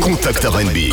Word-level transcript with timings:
Contact 0.00 0.44
RB. 0.44 0.92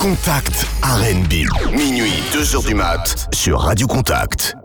Contact 0.00 0.66
RB. 0.82 1.46
Minuit, 1.72 2.22
2h 2.32 2.66
du 2.66 2.74
mat 2.74 3.28
sur 3.34 3.60
Radio 3.60 3.86
Contact. 3.86 4.56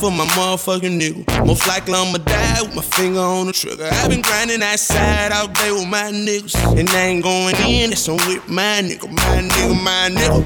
For 0.00 0.10
my 0.10 0.24
motherfucking 0.32 0.98
nigga. 0.98 1.46
Most 1.46 1.68
likely 1.68 1.92
I'ma 1.92 2.16
die 2.18 2.62
with 2.62 2.74
my 2.74 2.82
finger 2.82 3.20
on 3.20 3.46
the 3.48 3.52
trigger. 3.52 3.88
i 3.92 4.08
been 4.08 4.22
grinding 4.22 4.60
that 4.60 4.80
side 4.80 5.30
all 5.30 5.48
day 5.48 5.70
with 5.72 5.88
my 5.88 6.10
niggas. 6.10 6.56
And 6.78 6.88
I 6.88 7.00
ain't 7.12 7.22
going 7.22 7.54
in, 7.68 7.90
that's 7.90 8.08
on 8.08 8.16
with 8.26 8.48
my 8.48 8.80
nigga, 8.80 9.08
my 9.12 9.36
nigga, 9.44 9.84
my 9.84 10.08
nigga. 10.08 10.40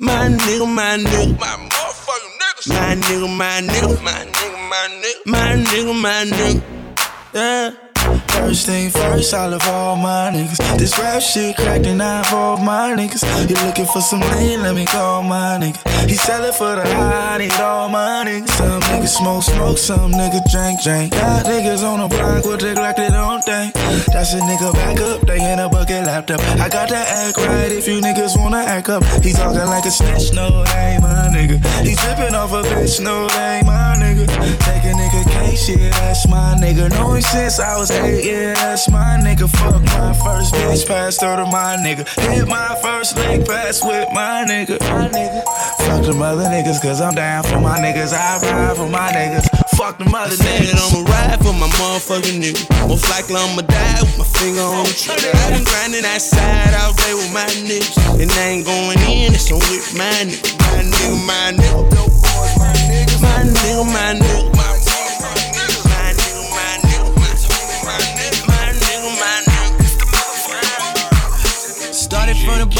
My 0.00 0.28
nigga, 0.28 0.66
my 0.66 0.98
nigga, 0.98 1.38
my 1.38 1.68
motherfucking 1.70 2.34
niggas. 2.42 2.68
My 2.68 2.94
nigga, 2.96 3.36
my 3.36 3.60
nigga, 3.62 4.02
my 4.02 4.26
nigga, 4.26 4.68
my 4.70 4.88
nigga, 5.02 5.26
my 5.26 5.54
nigga, 5.64 6.02
my 6.02 6.24
nigga. 6.24 6.62
Yeah. 7.32 7.85
First 8.36 8.66
thing 8.66 8.90
first, 8.90 9.34
I 9.34 9.46
love 9.46 9.66
all 9.66 9.96
my 9.96 10.30
niggas. 10.32 10.78
This 10.78 10.98
rap 10.98 11.22
shit 11.22 11.56
cracked 11.56 11.86
and 11.86 12.02
I 12.02 12.22
all 12.32 12.56
my 12.58 12.94
niggas. 12.94 13.24
You 13.48 13.56
looking 13.66 13.86
for 13.86 14.00
some 14.00 14.20
lean? 14.20 14.62
Let 14.62 14.74
me 14.74 14.84
call 14.84 15.22
my 15.22 15.58
nigga. 15.58 15.80
He 16.08 16.14
sell 16.14 16.44
it 16.44 16.54
for 16.54 16.76
the 16.76 16.84
high, 16.84 17.38
need 17.38 17.52
all 17.54 17.88
my 17.88 18.24
niggas. 18.26 18.48
Some 18.50 18.80
niggas 18.82 19.16
smoke, 19.16 19.42
smoke, 19.42 19.78
some 19.78 20.12
niggas 20.12 20.44
drink, 20.52 20.82
drink. 20.82 21.12
Got 21.12 21.46
niggas 21.46 21.82
on 21.82 22.00
the 22.00 22.08
block 22.08 22.44
with 22.44 22.60
they 22.60 22.74
like 22.74 22.96
they 22.96 23.08
don't 23.08 23.42
think. 23.42 23.74
That's 24.12 24.34
a 24.34 24.40
nigga 24.40 24.72
back 24.74 25.00
up, 25.00 25.20
they 25.22 25.40
in 25.52 25.58
a 25.58 25.68
bucket 25.68 26.04
laptop. 26.04 26.40
I 26.60 26.68
got 26.68 26.88
to 26.90 26.96
act 26.96 27.38
right 27.38 27.72
if 27.72 27.88
you 27.88 28.00
niggas 28.00 28.38
wanna 28.38 28.58
act 28.58 28.88
up. 28.88 29.02
He 29.24 29.32
talking 29.32 29.66
like 29.66 29.86
a 29.86 29.90
snitch, 29.90 30.32
no, 30.34 30.62
they 30.64 30.98
my 31.00 31.32
nigga. 31.32 31.58
He 31.82 31.94
dripping 31.96 32.34
off 32.34 32.52
a 32.52 32.62
bitch, 32.62 33.00
no, 33.00 33.26
they 33.28 33.62
my 33.64 33.96
nigga. 33.98 34.26
Take 34.62 34.84
a 34.84 34.94
nigga 34.94 35.24
case, 35.32 35.66
shit, 35.66 35.92
that's 35.92 36.28
my 36.28 36.54
nigga. 36.60 36.90
Knowing 36.90 37.22
since 37.22 37.58
I 37.58 37.76
was 37.76 37.90
eight 37.90 38.25
yeah, 38.26 38.54
that's 38.54 38.90
my 38.90 39.18
nigga. 39.22 39.48
Fuck 39.48 39.82
my 39.94 40.12
first 40.24 40.54
bitch, 40.54 40.86
passed 40.86 41.22
her 41.22 41.36
to 41.36 41.46
my 41.46 41.76
nigga. 41.78 42.04
Hit 42.34 42.48
my 42.48 42.74
first 42.82 43.16
leg 43.16 43.46
pass 43.46 43.82
with 43.84 44.08
my 44.12 44.44
nigga. 44.48 44.80
My 44.80 45.08
nigga. 45.08 45.42
Fuck 45.86 46.04
the 46.04 46.12
mother 46.12 46.44
niggas, 46.44 46.82
cause 46.82 47.00
I'm 47.00 47.14
down 47.14 47.44
for 47.44 47.60
my 47.60 47.78
niggas. 47.78 48.12
I 48.12 48.38
ride 48.42 48.76
for 48.76 48.88
my 48.88 49.12
niggas. 49.12 49.46
Fuck 49.76 49.98
the 49.98 50.06
mother 50.06 50.34
niggas. 50.34 50.74
I'ma 50.74 51.08
ride 51.08 51.38
for 51.38 51.54
my 51.54 51.68
motherfucking 51.78 52.42
nigga. 52.42 52.88
Most 52.88 53.08
likely 53.10 53.36
I'ma 53.36 53.62
die 53.62 54.00
with 54.02 54.18
my 54.18 54.24
finger 54.24 54.62
on 54.62 54.84
the 54.84 54.94
trigger. 54.94 55.30
I 55.30 55.50
been 55.50 55.64
grinding 55.64 56.02
that 56.02 56.20
side 56.20 56.74
all 56.82 56.94
day 56.94 57.14
with 57.14 57.32
my 57.32 57.46
niggas. 57.62 58.20
And 58.20 58.30
I 58.30 58.42
ain't 58.58 58.66
going 58.66 58.98
in, 59.06 59.34
it's 59.34 59.50
on 59.52 59.60
with 59.70 59.94
my 59.94 60.10
nigga. 60.26 60.50
My 60.58 60.82
nigga, 60.82 61.14
my 61.30 61.46
nigga. 61.54 62.16
My 62.58 62.72
nigga, 62.90 63.22
my 63.22 63.38
nigga, 63.46 63.84
my 63.86 64.14
nigga. 64.18 64.55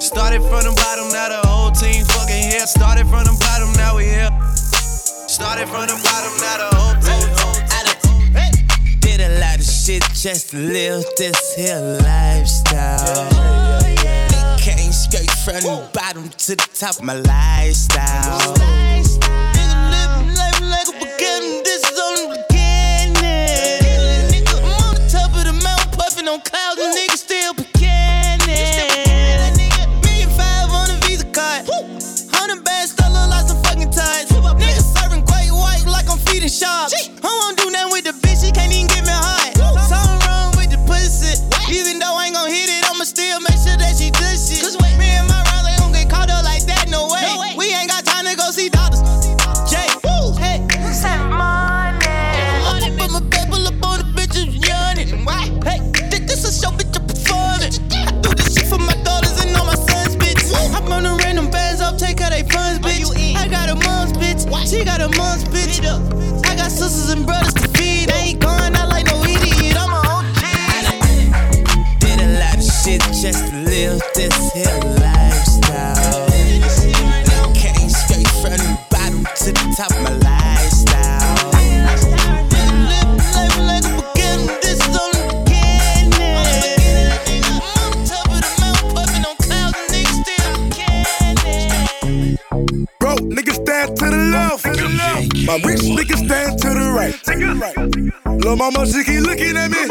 Started 0.00 0.42
from 0.42 0.62
the 0.62 0.70
bottom, 0.76 1.08
now 1.10 1.28
the 1.28 1.40
whole 1.48 1.70
team 1.72 2.04
fucking 2.04 2.50
here. 2.50 2.66
Started 2.66 3.06
from 3.08 3.24
the 3.24 3.32
bottom, 3.40 3.72
now 3.74 3.96
we 3.96 4.04
here. 4.04 4.30
Started 4.52 5.66
from 5.68 5.86
the 5.86 5.94
bottom, 6.06 6.32
now 6.38 6.56
the 6.62 6.68
whole 6.76 6.94
team. 7.02 7.28
Did 9.00 9.20
a 9.20 9.40
lot 9.40 9.58
of 9.58 9.64
shit 9.64 10.04
just 10.14 10.50
to 10.50 10.56
live 10.56 11.04
this 11.16 11.54
here 11.56 11.80
lifestyle. 12.02 13.28
Came 14.58 14.92
straight 14.92 15.30
from 15.30 15.62
the 15.66 15.88
bottom 15.92 16.28
to 16.28 16.54
the 16.54 16.68
top 16.74 17.02
my 17.02 17.14
lifestyle. 17.14 18.54
Nigga 18.54 19.90
living 19.90 20.34
life 20.38 20.60
like 20.62 20.86
a 20.88 20.92
beginning, 20.94 21.62
this 21.64 21.82
is 21.90 21.98
on 21.98 22.14
the 22.14 22.28
beginning. 22.38 24.46
I'm 24.46 24.62
on 24.62 24.94
the 24.94 25.00
top 25.10 25.34
of 25.34 25.42
the 25.44 25.52
mountain, 25.58 25.90
puffing 25.98 26.28
on 26.28 26.40
clouds, 26.42 26.77
she 64.68 64.84
got 64.84 65.00
a 65.00 65.08
mom's 65.16 65.44
bitch 65.44 65.80
I 66.44 66.54
got 66.54 66.70
sisters 66.70 67.10
and 67.10 67.24
brothers 67.24 67.54
to 67.54 67.68
feed. 67.68 68.10
I 68.10 68.18
ain't 68.28 68.40
going 68.40 68.76
out 68.76 68.90
like 68.90 69.06
no 69.06 69.22
idiot. 69.24 69.76
I'm 69.78 69.92
a 69.92 70.00
OG. 70.14 70.42
Did 72.00 72.20
a 72.20 72.38
lot 72.38 72.56
of 72.56 72.64
shit 72.64 73.00
just 73.00 73.48
to 73.48 73.56
live 73.56 74.02
this 74.14 74.52
here 74.52 74.87
mama, 98.58 98.84
she 98.86 99.04
keep 99.04 99.20
looking 99.20 99.56
at 99.56 99.70
me. 99.70 99.87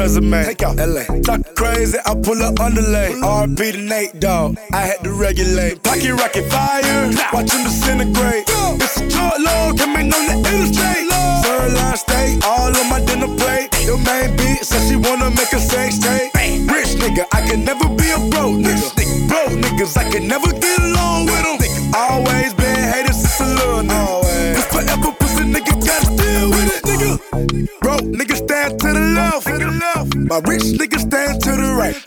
resume. 0.00 0.44
Take 0.44 0.62
out 0.62 0.76
LA. 0.76 1.04
Talk 1.20 1.42
crazy, 1.54 1.98
I 2.06 2.14
pull 2.14 2.40
up 2.42 2.58
underlay. 2.58 3.12
RP 3.20 3.72
to 3.72 3.78
Nate, 3.78 4.18
dog. 4.18 4.56
I 4.72 4.80
had 4.80 5.04
to 5.04 5.12
regulate. 5.12 5.82
Pocket 5.82 6.14
rocket 6.14 6.48
fire, 6.50 7.12
Watching 7.32 7.62
the 7.64 7.70
disintegrate. 7.70 8.44
It's 8.80 8.96
a 8.96 9.10
short 9.10 9.38
long, 9.40 9.76
coming 9.76 10.08
on 10.16 10.24
the 10.28 10.36
interstate. 10.48 11.04
Third 11.44 11.72
line 11.76 11.96
stay 11.96 12.38
all 12.44 12.72
on 12.72 12.86
my 12.88 13.00
dinner 13.04 13.28
plate. 13.36 13.68
Your 13.84 13.98
main 14.08 14.32
bitch 14.40 14.64
says 14.64 14.88
she 14.88 14.96
wanna 14.96 15.30
make 15.30 15.52
a 15.52 15.60
sex 15.60 15.98
tape. 15.98 16.32
Rich 16.72 16.96
nigga, 17.02 17.24
I 17.32 17.40
can 17.46 17.64
never 17.64 17.86
be 18.00 18.08
a 18.16 18.18
broke 18.32 18.56
nigga. 18.64 18.88
Broke 19.28 19.56
niggas, 19.64 19.96
I 19.96 20.04
can 20.10 20.26
never 20.26 20.50
get 20.64 20.78
along 20.80 21.26
with 21.26 21.44
them. 21.44 21.58
Always 21.94 22.54
been 22.54 22.82
hated 22.92 23.14
since 23.14 23.40
a 23.40 23.46
little 23.58 23.84
nigga. 23.84 24.08
Always. 24.08 24.56
This 24.56 24.66
forever 24.72 25.12
pussy 25.20 25.44
nigga 25.54 25.72
gotta 25.86 26.08
deal 26.20 26.48
with 26.54 26.68
it. 26.72 27.80
Broke 27.80 28.06
niggas, 28.18 28.40
stand. 28.44 28.80
To 28.80 28.92
the 28.92 29.00
left. 29.00 29.89
My 30.30 30.38
rich 30.46 30.62
nigga 30.78 31.00
stand 31.00 31.42
to 31.42 31.50
the 31.58 31.74
right. 31.74 31.98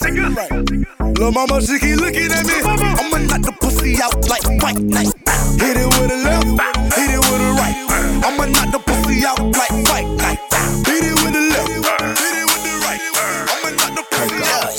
Lil' 1.20 1.34
mama, 1.34 1.60
she 1.60 1.78
keep 1.78 2.00
looking 2.00 2.32
at 2.32 2.46
me. 2.48 2.56
I'ma 2.64 3.18
knock 3.28 3.42
the 3.44 3.52
pussy 3.60 4.00
out 4.02 4.16
like 4.32 4.48
white 4.64 4.80
night. 4.80 5.12
Hit 5.60 5.76
it 5.76 5.92
with 5.92 6.08
a 6.08 6.16
left, 6.24 6.48
hit 6.96 7.12
it 7.12 7.20
with 7.20 7.44
a 7.44 7.52
right. 7.60 7.76
I'ma 8.24 8.46
knock 8.48 8.72
the 8.72 8.80
pussy 8.80 9.28
out 9.28 9.44
like 9.60 9.76
white 9.92 10.08
night. 10.16 10.40
Hit 10.88 11.04
it 11.04 11.20
with 11.20 11.36
the 11.36 11.52
left, 11.52 11.68
hit 12.16 12.36
it 12.40 12.48
with 12.48 12.64
the 12.64 12.80
right. 12.88 13.04
I'ma 13.52 13.76
knock 13.76 13.92
the 13.92 14.08
pussy 14.08 14.40
out. 14.56 14.72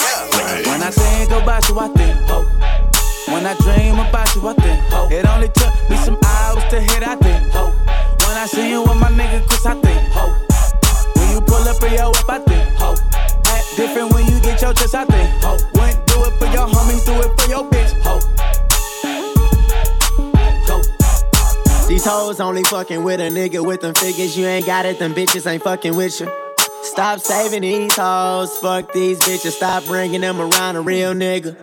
When 0.65 0.81
I 0.81 0.89
think 0.89 1.31
about 1.31 1.69
you, 1.69 1.79
I 1.79 1.89
think 1.89 2.04
These 22.05 22.13
hoes 22.13 22.39
only 22.39 22.65
fucking 22.65 23.03
with 23.03 23.19
a 23.19 23.31
nigga 23.31 23.65
with 23.65 23.81
them 23.81 23.95
figures. 23.95 24.37
You 24.37 24.45
ain't 24.45 24.67
got 24.67 24.85
it, 24.85 24.99
them 24.99 25.15
bitches 25.15 25.51
ain't 25.51 25.63
fucking 25.63 25.97
with 25.97 26.21
you. 26.21 26.31
Stop 26.83 27.19
saving 27.19 27.63
these 27.63 27.97
hoes, 27.97 28.59
fuck 28.59 28.93
these 28.93 29.19
bitches. 29.21 29.53
Stop 29.53 29.87
bringing 29.87 30.21
them 30.21 30.39
around 30.39 30.77
a 30.77 30.83
real 30.83 31.15
nigga. 31.15 31.57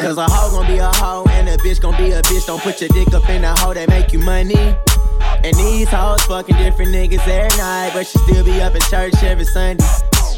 Cause 0.00 0.18
a 0.18 0.26
hoe 0.30 0.52
gon' 0.52 0.68
be 0.68 0.78
a 0.78 0.86
hoe 0.86 1.24
and 1.30 1.48
a 1.48 1.56
bitch 1.56 1.80
gon' 1.80 1.96
be 1.96 2.12
a 2.12 2.22
bitch. 2.22 2.46
Don't 2.46 2.62
put 2.62 2.80
your 2.80 2.90
dick 2.90 3.12
up 3.12 3.28
in 3.28 3.42
a 3.42 3.58
hoe 3.58 3.74
that 3.74 3.88
make 3.88 4.12
you 4.12 4.20
money. 4.20 4.54
And 5.42 5.56
these 5.56 5.88
hoes 5.88 6.22
fucking 6.26 6.58
different 6.58 6.92
niggas 6.92 7.26
every 7.26 7.58
night, 7.58 7.90
but 7.92 8.06
she 8.06 8.18
still 8.18 8.44
be 8.44 8.60
up 8.60 8.76
in 8.76 8.82
church 8.82 9.20
every 9.24 9.46
Sunday. 9.46 9.84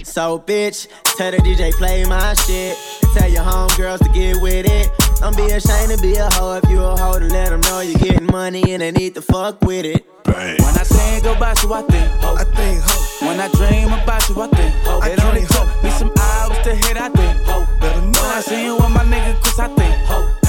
So 0.04 0.38
bitch, 0.38 0.86
tell 1.16 1.30
the 1.30 1.38
DJ 1.38 1.72
play 1.72 2.04
my 2.04 2.34
shit. 2.34 2.76
And 3.02 3.12
tell 3.16 3.30
your 3.30 3.42
homegirls 3.42 3.98
to 4.00 4.08
get 4.10 4.40
with 4.40 4.66
it. 4.68 4.90
Don't 5.20 5.36
be 5.36 5.44
ashamed 5.50 5.90
to 5.92 5.98
be 6.02 6.14
a 6.16 6.28
hoe 6.34 6.60
if 6.62 6.68
you 6.70 6.82
a 6.82 6.96
hoe 6.96 7.18
to 7.18 7.24
let 7.26 7.48
them 7.50 7.60
know 7.62 7.80
you're 7.80 7.98
getting 7.98 8.26
money 8.26 8.72
and 8.72 8.82
they 8.82 8.92
need 8.92 9.14
to 9.14 9.22
fuck 9.22 9.60
with 9.62 9.84
it. 9.84 10.04
When 10.26 10.36
I 10.36 10.84
think 10.84 11.24
about 11.24 11.62
you, 11.62 11.72
I 11.72 11.82
think 11.82 12.10
hope. 12.22 12.38
I 12.38 12.44
think 12.44 12.80
hope. 12.82 13.28
When 13.28 13.40
I 13.40 13.48
dream 13.48 13.88
about 13.92 14.28
you, 14.28 14.40
I 14.42 14.48
think 14.48 14.74
hope. 14.84 15.02
I 15.02 15.08
It 15.10 15.24
only 15.24 15.40
dream 15.40 15.46
took 15.48 15.66
hope. 15.68 15.84
me 15.84 15.90
some 15.90 16.12
hours 16.18 16.58
to 16.64 16.74
hit, 16.74 16.96
I 17.00 17.08
think 17.08 17.40
hope. 17.46 17.68
Better 17.80 18.00
know 18.00 18.06
When 18.22 18.30
I 18.30 18.38
it. 18.38 18.44
see 18.44 18.64
you 18.64 18.74
with 18.76 18.90
my 18.90 19.04
nigga 19.04 19.40
Chris, 19.42 19.58
I 19.58 19.68
think 19.68 19.94
hope. 20.06 20.43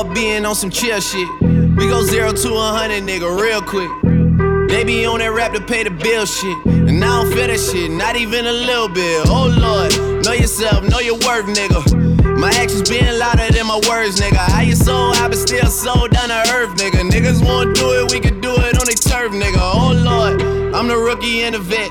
Fuck 0.00 0.14
being 0.14 0.46
on 0.46 0.54
some 0.54 0.70
chill 0.70 0.98
shit. 0.98 1.28
We 1.42 1.84
go 1.88 2.02
zero 2.02 2.32
to 2.32 2.54
a 2.54 2.68
hundred, 2.72 3.02
nigga, 3.02 3.28
real 3.38 3.60
quick. 3.60 3.90
They 4.70 4.82
be 4.82 5.04
on 5.04 5.18
that 5.18 5.30
rap 5.30 5.52
to 5.52 5.60
pay 5.60 5.84
the 5.84 5.90
bill 5.90 6.24
shit. 6.24 6.56
And 6.64 7.04
I 7.04 7.20
don't 7.20 7.30
feel 7.30 7.48
that 7.48 7.60
shit, 7.60 7.90
not 7.90 8.16
even 8.16 8.46
a 8.46 8.52
little 8.52 8.88
bit. 8.88 9.28
Oh 9.28 9.52
lord, 9.52 10.24
know 10.24 10.32
yourself, 10.32 10.88
know 10.88 11.00
your 11.00 11.20
worth, 11.20 11.44
nigga. 11.52 11.84
My 12.40 12.48
actions 12.48 12.88
being 12.88 13.12
louder 13.18 13.52
than 13.52 13.66
my 13.66 13.76
words, 13.90 14.18
nigga. 14.18 14.40
How 14.40 14.62
you 14.62 14.74
so 14.74 15.12
I 15.20 15.28
but 15.28 15.36
still 15.36 15.66
so 15.66 16.08
down 16.08 16.30
to 16.30 16.48
earth, 16.56 16.80
nigga. 16.80 17.04
Niggas 17.04 17.44
won't 17.44 17.76
do 17.76 18.00
it, 18.00 18.10
we 18.10 18.20
can 18.20 18.40
do 18.40 18.56
it 18.56 18.80
on 18.80 18.86
they 18.88 18.96
turf, 18.96 19.32
nigga. 19.32 19.60
Oh 19.60 19.92
lord, 19.92 20.40
I'm 20.74 20.88
the 20.88 20.96
rookie 20.96 21.42
and 21.42 21.54
the 21.54 21.58
vet. 21.58 21.90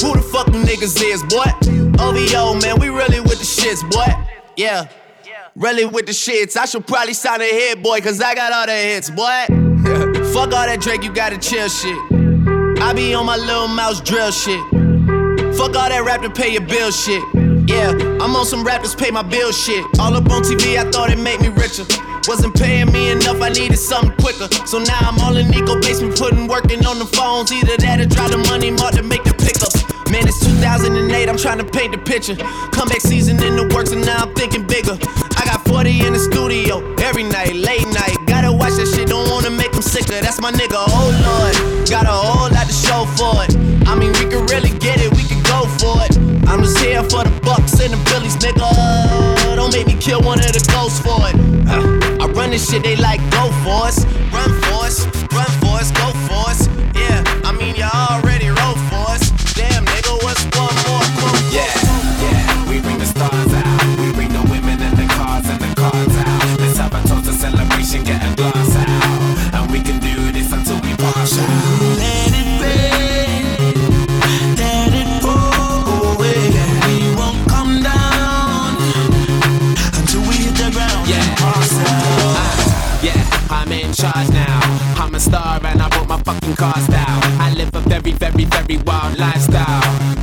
Who 0.00 0.14
the 0.14 0.22
fuck 0.22 0.46
them 0.46 0.64
niggas 0.64 1.02
is, 1.02 1.22
boy? 1.24 1.50
OVO, 2.00 2.60
man, 2.60 2.78
we 2.78 2.88
really 2.88 3.20
with 3.20 3.38
the 3.38 3.44
shits, 3.44 3.82
boy. 3.90 4.06
Yeah. 4.56 4.88
Really 5.56 5.84
with 5.84 6.06
the 6.06 6.12
shits. 6.12 6.56
I 6.56 6.66
should 6.66 6.86
probably 6.86 7.14
sign 7.14 7.40
a 7.40 7.44
hit, 7.44 7.82
boy, 7.82 8.00
cause 8.00 8.20
I 8.20 8.34
got 8.34 8.52
all 8.52 8.66
the 8.66 8.72
hits, 8.72 9.10
boy. 9.10 9.46
fuck 10.32 10.52
all 10.52 10.66
that 10.66 10.78
Drake, 10.80 11.02
you 11.02 11.12
gotta 11.12 11.38
chill 11.38 11.68
shit. 11.68 11.98
I 12.80 12.92
be 12.94 13.12
on 13.14 13.26
my 13.26 13.36
little 13.36 13.66
mouse 13.66 14.00
drill 14.00 14.30
shit. 14.30 14.60
Fuck 15.56 15.74
all 15.74 15.88
that 15.88 16.02
rap 16.06 16.22
to 16.22 16.30
pay 16.30 16.52
your 16.52 16.62
bill 16.62 16.92
shit. 16.92 17.22
Yeah, 17.68 17.92
I'm 18.16 18.34
on 18.34 18.46
some 18.46 18.64
rappers 18.64 18.94
pay 18.94 19.10
my 19.10 19.20
bill 19.20 19.52
shit. 19.52 19.84
All 20.00 20.16
up 20.16 20.30
on 20.30 20.40
TV, 20.40 20.78
I 20.78 20.90
thought 20.90 21.12
it 21.12 21.18
made 21.18 21.42
me 21.42 21.48
richer. 21.48 21.84
Wasn't 22.26 22.56
paying 22.56 22.90
me 22.90 23.10
enough, 23.10 23.42
I 23.42 23.50
needed 23.50 23.76
something 23.76 24.16
quicker. 24.16 24.48
So 24.64 24.78
now 24.78 24.98
I'm 25.02 25.18
all 25.20 25.36
in 25.36 25.50
Nico 25.50 25.78
basement, 25.78 26.16
putting 26.16 26.48
working 26.48 26.86
on 26.86 26.98
the 26.98 27.04
phones. 27.04 27.52
Either 27.52 27.76
that 27.76 28.00
or 28.00 28.06
drop 28.06 28.30
the 28.30 28.38
money 28.48 28.70
mark 28.70 28.94
to 28.94 29.02
make 29.02 29.22
the 29.22 29.36
pickups. 29.36 29.84
Man, 30.08 30.26
it's 30.26 30.40
2008, 30.40 31.28
I'm 31.28 31.36
trying 31.36 31.58
to 31.58 31.68
paint 31.68 31.92
the 31.92 31.98
picture. 32.00 32.36
Comeback 32.72 33.02
season 33.02 33.36
in 33.44 33.56
the 33.56 33.68
works, 33.76 33.92
and 33.92 34.00
now 34.00 34.24
I'm 34.24 34.32
thinking 34.32 34.66
bigger. 34.66 34.96
I 35.36 35.44
got 35.44 35.60
40 35.68 36.08
in 36.08 36.14
the 36.14 36.18
studio 36.18 36.80
every 37.04 37.24
night, 37.24 37.52
late 37.52 37.84
night. 37.92 38.16
Gotta 38.24 38.50
watch 38.50 38.80
that 38.80 38.88
shit, 38.88 39.12
don't 39.12 39.28
wanna 39.28 39.50
make 39.50 39.72
them 39.72 39.82
sicker. 39.84 40.16
That's 40.24 40.40
my 40.40 40.52
nigga, 40.52 40.87
Bucks 47.88 48.04
the 48.04 48.10
Billies, 48.10 48.36
nigga. 48.36 49.56
Don't 49.56 49.72
make 49.72 49.86
me 49.86 49.94
kill 49.94 50.20
one 50.20 50.40
of 50.40 50.52
the 50.52 50.64
ghosts 50.72 51.00
for 51.00 51.18
it. 51.28 51.34
Uh, 51.68 52.22
I 52.24 52.26
run 52.32 52.50
this 52.50 52.70
shit, 52.70 52.82
they 52.82 52.96
like 52.96 53.20
go 53.30 53.50
for 53.62 53.86
us, 53.86 54.04
run 54.32 54.57
cars 86.58 86.88
down. 86.88 87.22
I 87.40 87.54
live 87.54 87.72
a 87.74 87.80
very, 87.80 88.12
very, 88.12 88.44
very 88.44 88.78
wild 88.78 89.16
lifestyle. 89.16 90.17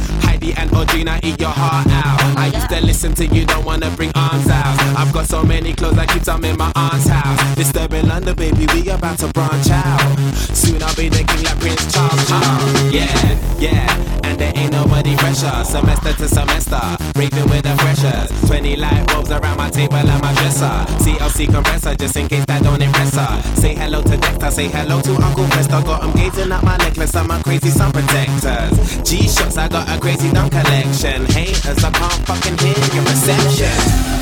And 0.57 0.69
Audrina 0.71 1.19
eat 1.23 1.39
your 1.39 1.49
heart 1.49 1.87
out. 1.87 2.37
I 2.37 2.47
used 2.47 2.69
to 2.69 2.81
listen 2.85 3.13
to 3.15 3.25
you, 3.25 3.45
don't 3.45 3.65
wanna 3.65 3.89
bring 3.91 4.11
arms 4.15 4.47
out. 4.49 4.79
I've 4.97 5.13
got 5.13 5.25
so 5.25 5.43
many 5.43 5.73
clothes, 5.73 5.97
I 5.97 6.05
keep 6.05 6.23
some 6.23 6.43
in 6.43 6.57
my 6.57 6.71
aunt's 6.75 7.07
house. 7.07 7.55
Disturbing 7.55 8.07
London, 8.07 8.35
baby, 8.35 8.65
we 8.73 8.89
about 8.89 9.19
to 9.19 9.27
branch 9.27 9.69
out. 9.69 10.17
Soon 10.35 10.81
I'll 10.83 10.95
be 10.95 11.09
the 11.09 11.23
king 11.23 11.43
like 11.43 11.59
Prince 11.59 11.93
Charles. 11.93 12.31
Uh, 12.31 12.89
yeah, 12.91 13.39
yeah, 13.59 14.21
and 14.23 14.37
there 14.39 14.53
ain't 14.55 14.71
nobody 14.71 15.15
fresher. 15.17 15.63
Semester 15.63 16.13
to 16.13 16.27
semester, 16.27 16.81
raving 17.15 17.49
with 17.49 17.63
the 17.63 17.75
freshers. 17.81 18.29
20 18.47 18.75
light 18.77 19.07
bulbs 19.07 19.31
around 19.31 19.57
my 19.57 19.69
table 19.69 19.95
and 19.95 20.21
my 20.21 20.33
dresser. 20.33 20.85
CLC 21.03 21.51
compressor, 21.51 21.95
just 21.95 22.15
in 22.15 22.27
case 22.27 22.45
that 22.45 22.63
don't 22.63 22.81
impress 22.81 23.15
her. 23.15 23.41
Say 23.59 23.75
hello 23.75 24.01
to 24.01 24.17
Dexter, 24.17 24.51
say 24.51 24.67
hello 24.67 25.01
to 25.01 25.13
Uncle 25.15 25.45
Fester. 25.47 25.81
Got 25.81 26.03
him 26.03 26.11
gazing 26.13 26.51
at 26.51 26.63
my 26.63 26.77
necklace 26.77 27.15
and 27.15 27.27
my 27.27 27.41
crazy 27.41 27.69
sun 27.69 27.91
protectors. 27.91 29.01
G-Shocks, 29.03 29.57
I 29.57 29.67
got 29.67 29.89
a 29.89 29.99
crazy 29.99 30.31
dumb 30.49 30.63
collection. 30.63 31.25
Haters, 31.25 31.83
I 31.83 31.91
can't 31.91 32.25
fucking 32.25 32.57
hear 32.57 32.75
your 32.93 33.03
reception. 33.03 33.71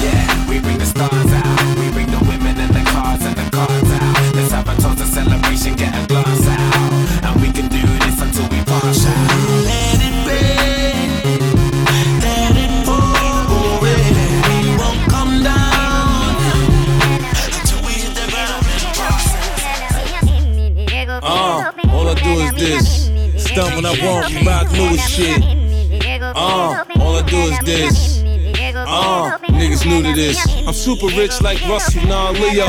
Yeah, 0.02 0.50
we 0.50 0.60
bring 0.60 0.78
the 0.78 0.86
stars 0.86 1.12
out. 1.12 1.78
We 1.80 1.92
bring 1.92 2.08
the 2.08 2.20
women 2.28 2.60
and 2.60 2.74
the 2.74 2.84
cars 2.92 3.24
and 3.26 3.36
the 3.36 3.50
cars 3.52 3.92
out. 3.92 4.36
Let's 4.36 4.52
have 4.52 4.68
a 4.68 4.76
toast, 4.82 5.02
a 5.02 5.06
celebration, 5.06 5.76
get 5.76 5.94
a 5.94 6.08
glass 6.08 6.48
out. 6.48 6.92
And 7.26 7.42
we 7.42 7.52
can 7.52 7.68
do 7.68 7.82
this 8.04 8.22
until 8.22 8.48
we 8.50 8.64
pass 8.64 9.06
out. 9.06 9.30
Let 9.66 10.00
it 10.02 10.16
rain, 10.28 11.10
let 12.22 12.56
it 12.58 12.72
pour 12.86 13.78
away. 13.78 14.04
We 14.48 14.78
won't 14.78 15.02
come 15.10 15.44
down 15.44 16.36
until 17.58 17.80
we 17.86 17.94
hit 17.94 18.14
the 18.16 18.26
ground. 18.32 18.66
Uh, 21.24 21.72
all 21.92 22.08
I 22.08 22.14
do 22.16 22.32
is 22.42 22.54
this. 22.54 23.04
Stump 23.44 23.76
when 23.76 23.86
I 23.86 23.94
want, 24.04 24.46
rock 24.46 24.72
new 24.72 24.98
shit. 24.98 25.63
Uh, 26.36 26.84
all 27.00 27.16
I 27.16 27.22
do 27.28 27.38
is 27.38 27.60
this. 27.60 28.24
Uh, 28.76 29.38
niggas 29.44 29.86
new 29.86 30.02
to 30.02 30.14
this. 30.14 30.46
I'm 30.68 30.74
super 30.74 31.08
rich 31.08 31.42
like 31.42 31.62
Russell, 31.68 32.06
nah, 32.08 32.32
Leo. 32.32 32.66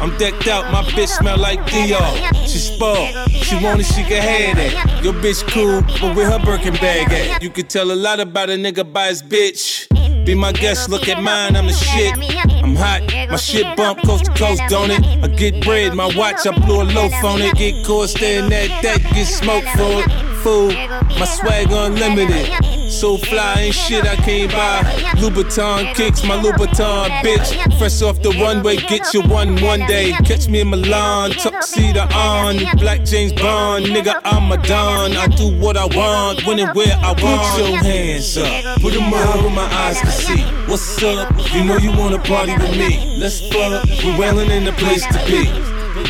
I'm 0.00 0.16
decked 0.18 0.48
out, 0.48 0.70
my 0.72 0.82
bitch 0.82 1.08
smell 1.08 1.38
like 1.38 1.60
Dior. 1.60 2.34
She 2.48 2.58
spoiled, 2.58 3.30
she 3.30 3.62
want 3.62 3.80
it, 3.80 3.84
she 3.84 4.02
can 4.02 4.22
have 4.22 4.56
that. 4.56 5.04
Your 5.04 5.12
bitch 5.14 5.46
cool, 5.52 5.82
but 6.00 6.16
where 6.16 6.30
her 6.30 6.38
Birkin 6.44 6.74
bag 6.74 7.12
at? 7.12 7.42
You 7.42 7.50
can 7.50 7.66
tell 7.66 7.90
a 7.90 7.94
lot 7.94 8.18
about 8.18 8.50
a 8.50 8.54
nigga 8.54 8.90
by 8.90 9.08
his 9.08 9.22
bitch. 9.22 9.88
Be 10.24 10.34
my 10.34 10.52
guest, 10.52 10.88
look 10.88 11.08
at 11.08 11.22
mine, 11.22 11.56
I'm 11.56 11.66
the 11.66 11.72
shit. 11.72 12.14
I'm 12.62 12.76
hot, 12.76 13.02
my 13.30 13.36
shit 13.36 13.76
bump 13.76 14.02
coast 14.02 14.24
to 14.26 14.32
coast, 14.34 14.62
don't 14.68 14.90
it? 14.90 15.04
I 15.22 15.28
get 15.28 15.64
bread, 15.64 15.94
my 15.94 16.06
watch, 16.16 16.46
I 16.46 16.56
blew 16.58 16.82
a 16.82 16.84
loaf 16.84 17.12
on 17.24 17.40
it. 17.42 17.54
Get 17.56 17.84
caught 17.86 18.08
staring 18.08 18.52
at 18.52 18.82
that, 18.82 19.02
get 19.14 19.26
smoked 19.26 19.68
for 19.70 20.02
it. 20.02 20.10
Fool, 20.42 20.72
my 21.18 21.26
swag 21.26 21.70
unlimited. 21.70 22.71
So 22.92 23.16
fly 23.16 23.62
and 23.62 23.74
shit 23.74 24.04
I 24.06 24.16
can't 24.16 24.52
buy. 24.52 24.82
Louboutin 25.16 25.94
kicks 25.94 26.22
my 26.24 26.36
Louboutin, 26.36 27.08
bitch. 27.22 27.78
Fresh 27.78 28.02
off 28.02 28.22
the 28.22 28.30
runway, 28.30 28.76
get 28.76 29.14
you 29.14 29.22
one 29.22 29.60
one 29.62 29.80
day. 29.86 30.12
Catch 30.24 30.48
me 30.48 30.60
in 30.60 30.68
Milan, 30.68 31.30
tuxedo 31.32 32.02
on. 32.14 32.58
Black 32.78 33.02
James 33.04 33.32
Bond, 33.32 33.86
nigga, 33.86 34.20
I'm 34.24 34.52
a 34.52 34.56
Don. 34.68 35.16
I 35.16 35.26
do 35.26 35.58
what 35.58 35.76
I 35.76 35.86
want, 35.86 36.46
when 36.46 36.60
and 36.60 36.72
where 36.76 36.94
I 37.00 37.08
want. 37.08 37.56
Put 37.56 37.70
your 37.70 37.78
hands 37.78 38.36
up, 38.36 38.80
put 38.82 38.92
them 38.92 39.12
up 39.12 39.42
where 39.42 39.50
my 39.50 39.68
eyes 39.84 39.98
can 39.98 40.10
see. 40.10 40.42
What's 40.70 41.02
up? 41.02 41.32
You 41.54 41.64
know 41.64 41.78
you 41.78 41.90
wanna 41.98 42.18
party 42.18 42.52
with 42.52 42.76
me. 42.76 43.16
Let's 43.18 43.40
fuck, 43.40 43.84
we're 44.04 44.18
wailing 44.18 44.50
in 44.50 44.64
the 44.64 44.72
place 44.72 45.04
to 45.06 45.18
be. 45.26 45.46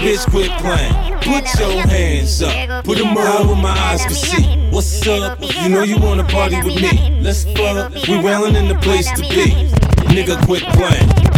Bitch, 0.02 0.28
quit 0.30 0.50
playing. 0.58 1.11
Put 1.24 1.60
your 1.60 1.86
hands 1.86 2.42
up. 2.42 2.84
Put 2.84 2.98
them 2.98 3.16
up 3.16 3.46
where 3.46 3.56
my 3.56 3.70
eyes 3.70 4.02
can 4.02 4.14
see. 4.14 4.68
What's 4.70 5.06
up? 5.06 5.38
You 5.40 5.68
know 5.68 5.82
you 5.82 5.98
wanna 5.98 6.24
party 6.24 6.56
with 6.56 6.80
me. 6.80 7.20
Let's 7.20 7.44
fuck. 7.44 7.92
We 8.08 8.18
wailing 8.18 8.56
in 8.56 8.68
the 8.68 8.78
place 8.82 9.10
to 9.12 9.22
be. 9.22 9.70
Nigga, 10.12 10.44
quit 10.44 10.62
playing. 10.74 11.31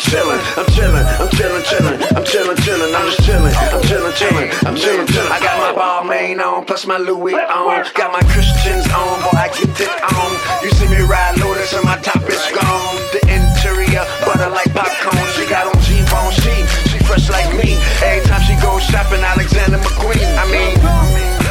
Chillin', 0.00 0.40
I'm 0.56 0.64
chillin', 0.72 1.04
I'm 1.20 1.28
chillin', 1.28 1.62
chillin', 1.62 2.00
I'm 2.16 2.24
chillin', 2.24 2.56
chillin', 2.64 2.94
I'm 2.96 3.06
just 3.12 3.20
chillin', 3.20 3.52
I'm 3.52 3.82
chillin', 3.84 4.12
chillin', 4.16 4.48
I'm 4.66 4.74
chillin', 4.74 5.06
chillin'. 5.06 5.30
I 5.30 5.38
got 5.38 5.60
my 5.60 5.72
Balmain 5.76 6.40
on, 6.40 6.64
plus 6.64 6.86
my 6.86 6.96
Louis 6.96 7.34
on, 7.34 7.84
got 7.94 8.10
my 8.10 8.22
Christians 8.32 8.88
on, 8.96 9.20
boy, 9.20 9.36
I 9.36 9.52
get 9.52 9.68
it 9.76 9.92
on. 10.00 10.30
You 10.64 10.70
see 10.72 10.88
me 10.88 11.04
ride 11.04 11.36
Lotus 11.38 11.74
and 11.74 11.84
my 11.84 11.96
top 12.00 12.24
is 12.24 12.40
gone. 12.48 12.96
The 13.12 13.20
interior, 13.28 14.02
butter 14.24 14.48
like 14.48 14.72
popcorn. 14.72 15.20
She 15.36 15.44
got 15.46 15.68
on 15.68 15.76
G-bone, 15.84 16.32
she, 16.32 16.54
she 16.88 16.98
fresh 17.04 17.28
like 17.28 17.52
me. 17.52 17.76
Every 18.00 18.24
time 18.24 18.42
she 18.48 18.56
goes 18.64 18.82
shopping, 18.82 19.20
Alexander 19.20 19.78
McQueen. 19.78 20.26
I 20.40 20.44
mean, 20.48 20.74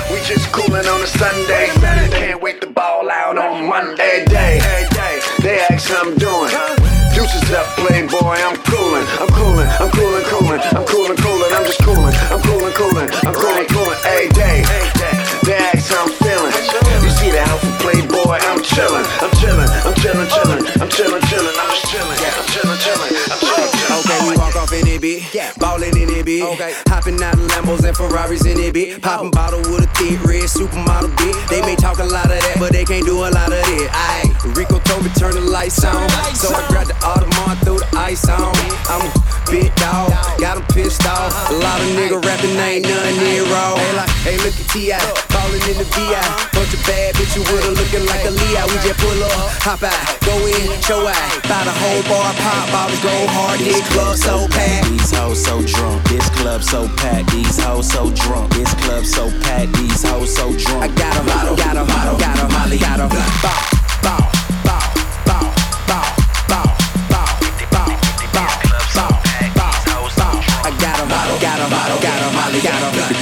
we 0.09 0.17
just 0.25 0.51
coolin' 0.51 0.89
on 0.89 0.99
a 0.99 1.07
Sunday. 1.07 1.69
Can't 2.17 2.41
wait 2.41 2.61
to 2.61 2.67
ball 2.67 3.09
out 3.09 3.37
on 3.37 3.69
Monday. 3.69 4.25
Day, 4.25 4.57
they 5.39 5.61
ask 5.69 5.87
how 5.87 6.01
I'm 6.01 6.17
doing. 6.17 6.49
Deuces 7.13 7.51
up, 7.51 7.67
playboy, 8.29 8.45
I'm 8.45 8.57
coolin', 8.63 9.07
I'm 9.19 9.29
coolin', 9.29 9.67
I'm 9.67 9.89
coolin', 9.91 10.23
coolin', 10.25 10.61
I'm 10.61 10.85
coolin', 10.85 11.17
coolin', 11.17 11.51
I'm 11.53 11.65
just 11.65 11.81
coolin', 11.81 12.13
I'm 12.29 12.41
coolin', 12.41 12.73
coolin', 12.73 13.09
I'm 13.25 13.33
coolin', 13.33 13.67
coolin', 13.67 13.97
a 14.05 14.29
day. 14.33 14.63
They 15.43 15.55
ask 15.57 15.89
how 15.89 16.05
I'm 16.05 16.11
feelin'. 16.21 16.53
You 17.01 17.09
see 17.09 17.31
the 17.31 17.41
outfit, 17.41 17.73
playboy, 17.81 18.37
I'm 18.45 18.61
chillin', 18.61 19.05
I'm 19.21 19.31
chillin', 19.41 19.69
I'm 19.85 19.93
chillin', 19.97 20.29
chillin', 20.29 20.61
I'm 20.81 20.89
chillin', 20.89 21.21
chillin', 21.25 21.57
I'm 21.57 21.69
just 21.73 21.85
chillin', 21.89 22.17
yeah, 22.21 22.37
I'm 22.37 22.45
chillin', 22.53 22.77
chillin', 22.77 23.09
I'm 23.33 23.39
chillin'. 23.39 23.69
chillin'. 23.73 23.99
Okay, 23.99 24.29
we 24.29 24.37
walk 24.37 24.55
off 24.55 24.73
in 24.73 24.85
it, 24.87 25.01
bitch. 25.01 25.59
Ballin' 25.59 25.97
in 25.97 26.09
it, 26.09 26.25
bitch. 26.25 26.53
Okay. 26.53 26.73
Hopping 26.87 27.21
out 27.23 27.33
of 27.33 27.41
Lambos 27.49 27.83
and 27.83 27.97
Ferraris 27.97 28.45
in 28.45 28.59
it, 28.59 28.73
bitch. 28.73 29.01
Poppin' 29.01 29.27
oh. 29.27 29.31
bottle 29.31 29.61
with 29.61 29.85
a 29.85 29.91
thick 29.97 30.21
red 30.23 30.43
supermodel, 30.43 31.09
bitch. 31.17 31.49
They 31.49 31.61
may 31.61 31.75
talk 31.75 31.97
a 31.97 32.05
lot 32.05 32.25
of 32.25 32.37
that, 32.37 32.57
but 32.59 32.71
they 32.71 32.85
can't 32.85 33.05
do 33.05 33.25
a 33.25 33.29
lot 33.33 33.51
of 33.51 33.63
it. 33.65 33.89
Rico 34.55 34.68
told 34.89 35.05
me 35.05 35.11
turn 35.13 35.33
the 35.37 35.45
lights 35.45 35.83
on. 35.85 36.09
So 36.33 36.49
I 36.49 36.65
grabbed 36.67 36.89
the 36.89 36.97
Audemars, 37.05 37.61
threw 37.63 37.77
the 37.77 37.89
ice 37.93 38.25
on. 38.27 38.53
I'm 38.89 39.05
a 39.05 39.11
big 39.51 39.69
dog, 39.77 40.09
got 40.41 40.57
'em 40.57 40.65
pissed 40.73 41.05
off. 41.05 41.29
A 41.51 41.53
lot 41.53 41.79
of 41.79 41.89
nigga 41.93 42.17
rapping, 42.25 42.57
ain't 42.57 42.89
nothing 42.89 43.17
near 43.23 43.45
raw. 43.53 43.77
Hey, 43.77 43.93
like, 43.93 44.09
hey, 44.25 44.37
look 44.43 44.55
at 44.57 44.67
T.I. 44.73 44.99
Ballin' 45.29 45.61
in 45.69 45.77
the 45.77 45.87
VI. 45.93 46.25
Bunch 46.53 46.73
of 46.73 46.81
bad 46.87 47.15
bitches 47.15 47.45
with 47.49 47.63
her 47.65 47.73
looking 47.79 48.05
like 48.11 48.25
a 48.25 48.31
Leo. 48.31 48.65
We 48.71 48.77
just 48.81 48.99
pull 48.99 49.23
up, 49.23 49.37
hop 49.61 49.83
out, 49.83 50.01
go 50.25 50.35
in, 50.57 50.65
show 50.81 51.01
out. 51.07 51.29
Buy 51.49 51.61
the 51.69 51.75
whole 51.81 52.03
bar, 52.09 52.33
pop 52.41 52.65
bottles, 52.73 52.99
go 52.99 53.15
hard. 53.35 53.59
This 53.59 53.81
club 53.93 54.17
so 54.17 54.47
packed. 54.47 54.89
These 54.89 55.11
hoes 55.11 55.43
so 55.43 55.61
drunk, 55.61 56.03
this 56.09 56.27
club 56.37 56.63
so 56.63 56.87
packed. 56.97 57.29
These 57.31 57.57
hoes 57.61 57.87
so 57.93 58.09
drunk, 58.21 58.53
this 58.57 58.73
club 58.81 59.05
so 59.05 59.29
packed. 59.43 59.73
These 59.73 60.03
hoes 60.03 60.33
so 60.35 60.45
drunk. 60.53 60.83
I 60.83 60.87
got 61.01 61.15
'em, 61.17 61.25
got 61.25 61.45
'em, 61.45 61.55
got 61.55 61.75
'em, 61.77 62.51
Molly, 62.53 62.77
got 62.77 62.99
'em. 62.99 63.09
Bow, 63.43 63.61
bow, 64.03 64.38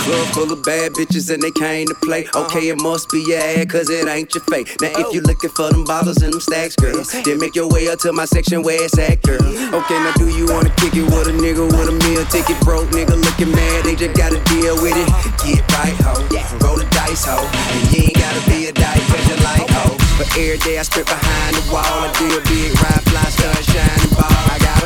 club 0.08 0.28
full 0.32 0.52
of 0.52 0.64
bad 0.64 0.94
bitches 0.94 1.28
and 1.34 1.44
they 1.44 1.52
came 1.52 1.86
to 1.88 1.96
play. 1.96 2.24
Uh-huh. 2.32 2.46
Okay, 2.48 2.70
it 2.72 2.80
must 2.80 3.12
be 3.12 3.20
your 3.28 3.40
ad, 3.40 3.70
cause 3.70 3.90
it 3.90 4.08
ain't 4.08 4.34
your 4.34 4.44
fake. 4.48 4.72
Now, 4.80 4.96
if 4.96 5.12
you 5.14 5.20
oh. 5.20 5.28
looking 5.28 5.52
for 5.52 5.70
them 5.70 5.84
bottles 5.84 6.24
and 6.24 6.32
them 6.32 6.40
stacks, 6.40 6.76
girl, 6.76 7.04
then 7.26 7.38
make 7.40 7.56
your 7.56 7.68
way 7.68 7.90
up 7.92 8.00
to 8.08 8.14
my 8.14 8.26
section 8.26 8.64
where 8.64 8.80
it's 8.80 8.98
at, 8.98 9.22
girl. 9.24 9.44
Okay, 9.44 10.00
now 10.00 10.14
do 10.16 10.32
you 10.32 10.48
wanna 10.48 10.72
kick 10.80 10.96
it 10.96 11.04
with 11.04 11.28
a 11.28 11.36
nigga 11.36 11.68
with 11.68 11.92
a 11.92 11.96
meal 12.08 12.24
ticket? 12.32 12.56
Broke 12.64 12.88
nigga 12.96 13.20
looking 13.20 13.52
mad, 13.52 13.84
they 13.84 13.96
just 13.96 14.16
gotta 14.16 14.40
deal 14.48 14.80
with 14.80 14.96
it. 14.96 15.08
Uh-huh. 15.12 15.44
Get 15.44 15.62
right, 15.76 15.98
ho. 16.08 16.16
Roll 16.64 16.78
the 16.80 16.88
dice, 16.96 17.28
ho. 17.28 17.44
And 17.44 17.84
you 17.92 18.08
ain't 18.08 18.16
gotta 18.16 18.42
be 18.48 18.68
a 18.68 18.72
dice, 18.72 19.04
cause 19.12 19.28
you 19.28 19.36
like, 19.44 19.68
ho. 19.76 19.98
But 20.16 20.32
every 20.40 20.58
day 20.64 20.80
I 20.80 20.84
spit 20.84 21.06
behind 21.06 21.56
the 21.60 21.64
wall. 21.68 21.84
I 21.84 22.08
do 22.16 22.26
a 22.32 22.42
big 22.48 22.72
ride, 22.80 23.04
fly, 23.12 23.28
sunshine, 23.28 24.00
and 24.08 24.12
ball. 24.16 24.32
I 24.32 24.58
got 24.64 24.77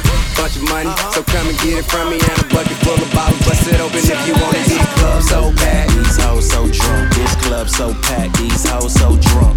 bunch 0.42 0.58
of 0.58 0.64
money, 0.64 0.90
so 1.14 1.22
come 1.22 1.48
and 1.48 1.58
get 1.60 1.78
it 1.78 1.86
from 1.86 2.10
me. 2.10 2.18
And 2.18 2.38
a 2.42 2.46
bucket 2.50 2.78
full 2.82 2.98
of 2.98 3.14
bottles, 3.14 3.38
bust 3.46 3.68
it 3.70 3.80
open 3.80 4.02
if 4.02 4.10
you 4.26 4.34
it. 4.34 4.66
This 4.66 4.74
club 4.98 5.22
so 5.22 5.54
bad. 5.62 5.90
These 5.94 6.18
hoes 6.18 6.50
so 6.50 6.66
drunk, 6.66 7.14
this 7.14 7.36
club 7.46 7.70
so 7.70 7.94
packed. 8.02 8.38
These 8.42 8.66
hoes 8.68 8.94
so 8.94 9.16
drunk, 9.18 9.51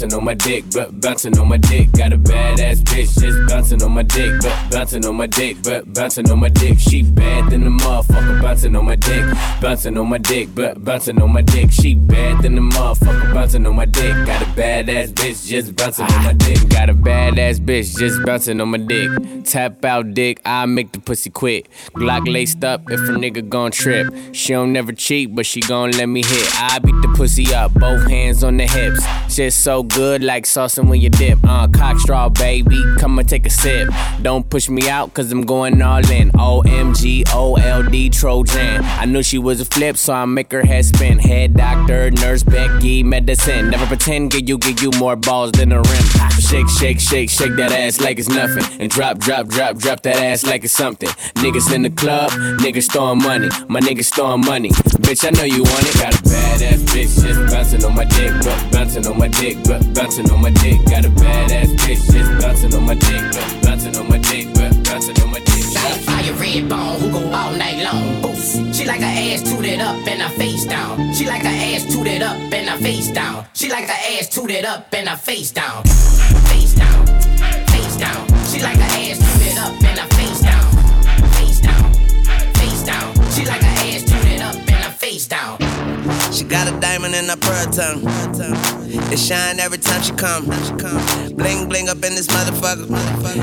bouncing 0.00 0.18
on 0.18 0.24
my 0.24 0.34
dick, 0.34 0.64
but 0.72 1.00
bouncing 1.00 1.38
on 1.38 1.48
my 1.48 1.58
dick. 1.58 1.92
Got 1.92 2.14
a 2.14 2.16
badass 2.16 2.82
bitch 2.84 3.20
just 3.20 3.48
bouncing 3.48 3.82
on 3.82 3.92
my 3.92 4.02
dick, 4.02 4.40
but 4.40 4.70
bouncing 4.70 5.04
on 5.04 5.14
my 5.14 5.26
dick, 5.26 5.58
but 5.62 5.92
bouncing 5.92 6.30
on 6.30 6.38
my 6.38 6.48
dick. 6.48 6.78
She 6.78 7.02
bad 7.02 7.50
than 7.50 7.64
the 7.64 7.70
motherfucker, 7.70 8.40
bouncing 8.40 8.76
on 8.76 8.86
my 8.86 8.96
dick, 8.96 9.24
bouncing 9.60 9.98
on 9.98 10.08
my 10.08 10.16
dick, 10.16 10.48
but 10.54 10.82
bouncing 10.82 11.20
on 11.20 11.32
my 11.32 11.42
dick. 11.42 11.70
She 11.70 11.94
bad 11.94 12.42
than 12.42 12.54
the 12.54 12.62
motherfucker, 12.62 13.34
bouncing 13.34 13.66
on 13.66 13.76
my 13.76 13.84
dick. 13.84 14.14
Got 14.24 14.42
a 14.42 14.46
badass 14.46 15.12
bitch 15.12 15.46
just 15.46 15.76
bouncing 15.76 16.06
on 16.06 16.24
my 16.24 16.32
dick. 16.32 16.68
Got 16.70 16.88
a 16.88 16.94
badass 16.94 17.58
bitch 17.58 17.98
just 17.98 18.24
bouncing 18.24 18.58
on 18.60 18.68
my 18.68 18.78
dick. 18.78 19.10
Tap 19.44 19.84
out 19.84 20.14
dick, 20.14 20.40
I 20.46 20.64
make 20.64 20.92
the 20.92 21.00
pussy 21.00 21.28
quit. 21.28 21.68
Glock 21.94 22.26
laced 22.32 22.64
up 22.64 22.90
if 22.90 23.00
a 23.00 23.12
nigga 23.12 23.46
gon' 23.46 23.70
trip. 23.70 24.06
She 24.32 24.54
don't 24.54 24.72
never 24.72 24.92
cheat, 24.92 25.34
but 25.34 25.44
she 25.44 25.60
gon' 25.60 25.90
let 25.92 26.06
me 26.06 26.22
hit. 26.24 26.48
I 26.54 26.78
beat 26.78 26.94
the 27.02 27.12
pussy 27.16 27.54
up, 27.54 27.74
both 27.74 28.08
hands 28.08 28.42
on 28.42 28.56
the 28.56 28.66
hips. 28.66 29.04
Shit 29.28 29.52
so 29.52 29.82
good 29.94 30.22
like 30.22 30.44
saucing 30.44 30.88
when 30.88 31.00
you 31.00 31.10
dip. 31.10 31.38
Uh, 31.44 31.68
cock 31.68 31.98
straw, 31.98 32.28
baby. 32.28 32.82
Come 32.98 33.18
and 33.18 33.28
take 33.28 33.46
a 33.46 33.50
sip. 33.50 33.88
Don't 34.22 34.48
push 34.48 34.68
me 34.68 34.88
out, 34.88 35.12
cause 35.14 35.30
I'm 35.32 35.42
going 35.42 35.80
all 35.82 36.08
in. 36.10 36.30
OMG, 36.32 37.24
OLD, 37.34 38.12
Trojan. 38.12 38.82
I 38.84 39.04
knew 39.04 39.22
she 39.22 39.38
was 39.38 39.60
a 39.60 39.64
flip, 39.64 39.96
so 39.96 40.12
I 40.12 40.24
make 40.24 40.52
her 40.52 40.62
head 40.62 40.84
spin. 40.84 41.18
Head 41.18 41.56
doctor, 41.56 42.10
nurse, 42.10 42.42
Becky, 42.42 43.02
medicine. 43.02 43.70
Never 43.70 43.86
pretend, 43.86 44.30
give 44.30 44.48
you, 44.48 44.58
give 44.58 44.80
you 44.80 44.90
more 44.98 45.16
balls 45.16 45.52
than 45.52 45.72
a 45.72 45.80
rim. 45.80 46.04
Shake, 46.40 46.68
shake, 46.68 47.00
shake, 47.00 47.30
shake 47.30 47.56
that 47.56 47.72
ass 47.72 48.00
like 48.00 48.18
it's 48.18 48.28
nothing. 48.28 48.64
And 48.80 48.90
drop, 48.90 49.18
drop, 49.18 49.46
drop, 49.48 49.76
drop 49.76 50.02
that 50.02 50.16
ass 50.16 50.44
like 50.44 50.64
it's 50.64 50.72
something. 50.72 51.08
Niggas 51.36 51.72
in 51.72 51.82
the 51.82 51.90
club, 51.90 52.30
niggas 52.60 52.90
throwing 52.90 53.22
money. 53.22 53.48
My 53.68 53.80
niggas 53.80 54.12
throwing 54.14 54.44
money. 54.44 54.70
Bitch, 54.70 55.26
I 55.26 55.30
know 55.30 55.44
you 55.44 55.62
want 55.62 55.86
it. 55.86 55.94
Got 55.94 56.14
a 56.14 56.22
badass 56.22 56.84
bitch 56.86 57.22
just 57.22 57.52
bouncing 57.52 57.84
on 57.84 57.94
my 57.94 58.04
dick, 58.04 58.32
but 58.42 58.72
bouncing 58.72 59.06
on 59.06 59.18
my 59.18 59.28
dick, 59.28 59.56
but 59.64 59.79
bouncing 59.94 60.30
on 60.30 60.40
my 60.42 60.50
dick. 60.50 60.84
Got 60.86 61.04
a 61.04 61.10
badass 61.10 61.76
bitch 61.76 62.12
just 62.12 62.40
bouncing 62.40 62.74
on 62.74 62.84
my 62.86 62.94
dick, 62.94 63.22
bouncing 63.62 63.96
on 63.96 64.08
my 64.08 64.18
dick, 64.18 64.52
bouncing 64.84 65.20
on 65.22 65.30
my 65.30 65.40
dick. 65.40 65.64
Fire 66.04 66.32
red 66.34 66.68
bone 66.68 67.00
who 67.00 67.10
go 67.10 67.32
all 67.32 67.52
night 67.52 67.82
long. 67.84 68.22
Boost. 68.22 68.74
She 68.74 68.86
like 68.86 69.00
her 69.00 69.06
ass 69.06 69.42
tooted 69.42 69.80
up 69.80 69.96
and 70.06 70.22
her 70.22 70.30
face 70.38 70.64
down. 70.64 71.12
She 71.14 71.26
like 71.26 71.42
her 71.42 71.48
ass 71.48 71.84
tooted 71.84 72.22
up 72.22 72.36
and 72.36 72.68
her 72.68 72.78
face 72.78 73.10
down. 73.10 73.46
She 73.54 73.68
like 73.68 73.86
her 73.86 74.18
ass 74.18 74.28
tooted 74.28 74.64
up 74.64 74.92
and 74.92 75.08
her 75.08 75.16
face 75.16 75.50
down. 75.52 75.84
Face 75.84 76.74
down, 76.74 77.06
face 77.68 77.96
down. 77.96 78.26
She 78.46 78.62
like 78.62 78.78
her 78.78 78.92
ass 79.04 79.18
tooted 79.18 79.58
up 79.58 79.82
and 79.82 79.98
her 79.98 80.08
face 80.16 80.40
down. 80.40 80.72
Face 81.34 81.60
down, 81.60 81.92
face 82.54 82.82
down. 82.84 83.14
She 83.32 83.44
like 83.44 83.62
her 83.62 83.76
ass 83.88 84.02
tooted 84.04 84.40
up 84.40 84.54
and 84.54 84.84
her 84.84 84.92
face 84.92 85.26
down. 85.26 85.69
She 86.32 86.44
got 86.44 86.68
a 86.68 86.80
diamond 86.80 87.14
in 87.14 87.26
her 87.26 87.36
pearl 87.36 87.66
tongue. 87.72 88.02
It 89.10 89.18
shine 89.18 89.58
every 89.58 89.78
time 89.78 90.00
she 90.02 90.12
come. 90.12 90.46
Bling 91.34 91.68
bling 91.68 91.88
up 91.88 91.98
in 92.06 92.14
this 92.14 92.28
motherfucker. 92.28 92.88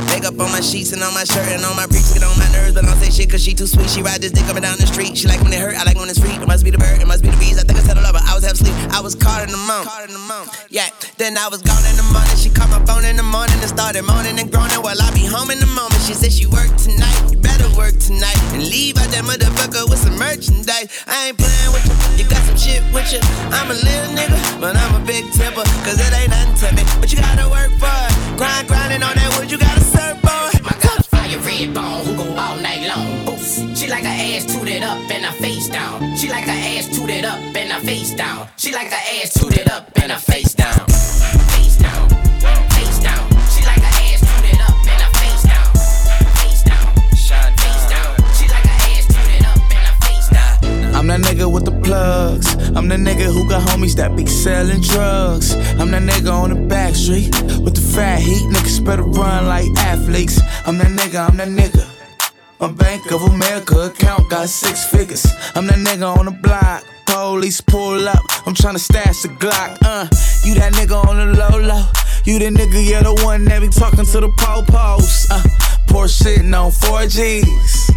Makeup 0.08 0.40
on 0.40 0.52
my 0.52 0.62
sheets 0.62 0.94
and 0.94 1.04
on 1.04 1.14
my 1.14 1.26
shirt 1.26 1.48
and 1.52 1.64
on 1.66 1.76
my 1.76 1.86
briefs. 1.86 2.14
Get 2.14 2.24
on 2.24 2.38
my 2.40 2.50
nerves, 2.52 2.74
but 2.74 2.86
I 2.86 2.88
don't 2.88 3.00
say 3.00 3.12
shit 3.12 3.30
cause 3.30 3.44
she 3.44 3.54
too 3.54 3.68
sweet. 3.68 3.90
She 3.90 4.02
ride 4.02 4.22
this 4.22 4.32
dick 4.32 4.46
up 4.46 4.56
and 4.56 4.64
down 4.64 4.78
the 4.78 4.88
street. 4.88 5.18
She 5.18 5.28
like 5.28 5.42
when 5.42 5.52
it 5.52 5.60
hurt, 5.60 5.76
I 5.76 5.84
like 5.84 5.98
when 5.98 6.10
it's 6.10 6.20
free. 6.20 6.32
It 6.32 6.48
must 6.48 6.64
be 6.64 6.72
the 6.72 6.78
bird, 6.78 7.02
it 7.02 7.08
must 7.08 7.24
be 7.24 7.30
the 7.30 7.38
bees. 7.38 7.60
I 7.60 7.67
I 8.92 9.02
was 9.02 9.16
caught 9.16 9.44
in 9.44 9.52
the 9.52 9.58
moment. 9.58 9.90
Yeah, 10.70 10.90
then 11.18 11.38
I 11.38 11.48
was 11.48 11.62
gone 11.62 11.84
in 11.86 11.96
the 11.96 12.08
morning. 12.14 12.36
She 12.38 12.50
called 12.50 12.72
my 12.72 12.84
phone 12.86 13.06
in 13.06 13.16
the 13.16 13.24
morning 13.24 13.58
and 13.60 13.70
started 13.70 14.04
moaning 14.04 14.40
and 14.40 14.52
groaning 14.52 14.82
while 14.82 15.00
I 15.00 15.12
be 15.14 15.26
home 15.26 15.52
in 15.52 15.60
the 15.60 15.70
moment. 15.72 16.02
She 16.04 16.14
said 16.14 16.32
she 16.32 16.46
work 16.46 16.70
tonight. 16.78 17.18
You 17.32 17.38
better 17.40 17.68
work 17.76 17.98
tonight 18.00 18.38
and 18.54 18.64
leave 18.64 18.98
out 18.98 19.10
that 19.12 19.24
motherfucker 19.24 19.90
with 19.90 20.00
some 20.00 20.18
merchandise. 20.18 20.90
I 21.08 21.30
ain't 21.30 21.38
playing 21.38 21.72
with 21.74 21.86
you. 21.86 22.24
You 22.24 22.26
got 22.30 22.44
some 22.48 22.58
shit 22.58 22.84
with 22.94 23.10
you. 23.12 23.22
I'm 23.54 23.72
a 23.72 23.78
little 23.78 24.12
nigga, 24.16 24.40
but 24.60 24.76
I'm 24.76 25.02
a 25.02 25.04
big 25.06 25.26
tipper. 25.34 25.66
Cause 25.86 26.00
it 26.00 26.12
ain't 26.14 26.32
nothing 26.32 26.56
to 26.62 26.68
me. 26.76 26.84
But 27.00 27.12
you 27.12 27.20
gotta 27.20 27.48
work 27.50 27.72
for 27.82 27.92
it. 27.92 28.14
Grind, 28.38 28.68
grinding 28.68 29.04
on 29.04 29.16
that 29.16 29.30
wood, 29.38 29.52
you 29.52 29.58
gotta 29.58 29.82
serve, 29.82 30.22
boy. 30.22 30.57
Red 31.36 31.74
bone 31.74 32.06
who 32.06 32.16
go 32.16 32.24
all 32.36 32.56
night 32.58 32.88
long. 32.88 33.38
She 33.76 33.88
like 33.88 34.04
her 34.04 34.10
ass 34.10 34.46
tooted 34.46 34.84
up 34.84 34.98
and 35.12 35.26
her 35.26 35.34
face 35.34 35.68
down. 35.68 36.16
She 36.16 36.30
like 36.30 36.46
her 36.46 36.52
ass 36.52 36.88
tooted 36.88 37.26
up 37.26 37.40
and 37.56 37.72
her 37.72 37.82
face 37.82 38.14
down. 38.14 38.48
She 38.58 38.72
like 38.72 38.88
her 38.88 39.22
ass 39.22 39.34
tooted 39.34 39.70
up 39.70 39.90
and 40.02 40.12
her 40.12 40.20
face 40.20 40.54
down. 40.54 40.88
Face 40.88 41.78
down, 41.78 42.10
I'm 50.98 51.06
that 51.08 51.22
nigga 51.22 51.46
with 51.52 51.66
the 51.66 51.80
plugs. 51.84 52.56
I'm 52.76 52.88
the 52.88 52.96
nigga 52.96 53.32
who 53.32 53.48
got 53.48 53.62
homies 53.70 53.96
that 53.98 54.16
be 54.16 54.26
selling 54.26 54.82
drugs. 54.82 55.54
I'm 55.80 55.92
that 55.92 56.02
nigga 56.02 56.32
on 56.32 56.50
the 56.50 56.56
back 56.56 56.96
street 56.96 57.30
with 57.62 57.76
the 57.76 57.82
fat 57.94 58.20
heat. 58.20 58.42
Niggas 58.52 58.84
better 58.84 59.04
run 59.04 59.46
like 59.46 59.68
athletes. 59.78 60.42
I'm 60.66 60.80
that 60.80 60.88
nigga, 60.88 61.30
I'm 61.30 61.38
that 61.38 61.50
nigga. 61.50 61.86
My 62.60 62.72
Bank 62.72 63.12
of 63.12 63.22
America 63.22 63.80
account 63.82 64.28
got 64.32 64.50
six 64.50 64.90
figures. 64.90 65.28
I'm 65.54 65.68
that 65.68 65.78
nigga 65.78 66.18
on 66.18 66.26
the 66.26 66.32
block. 66.32 66.84
Police 67.06 67.62
pull 67.62 68.08
up. 68.08 68.24
I'm 68.48 68.56
tryna 68.56 68.80
stash 68.80 69.22
the 69.22 69.30
Glock. 69.30 69.78
Uh, 69.84 70.08
you 70.44 70.56
that 70.56 70.74
nigga 70.74 70.98
on 71.08 71.18
the 71.18 71.38
low 71.38 71.60
low. 71.60 71.86
You 72.26 72.40
the 72.40 72.50
nigga, 72.50 72.84
yeah, 72.84 73.04
the 73.04 73.14
one 73.24 73.46
that 73.46 73.62
be 73.62 73.70
talking 73.70 74.04
to 74.04 74.20
the 74.20 74.30
po-pos. 74.38 75.30
Uh, 75.30 75.44
poor 75.88 76.08
shitting 76.08 76.54
on 76.60 76.72
4Gs. 76.72 77.97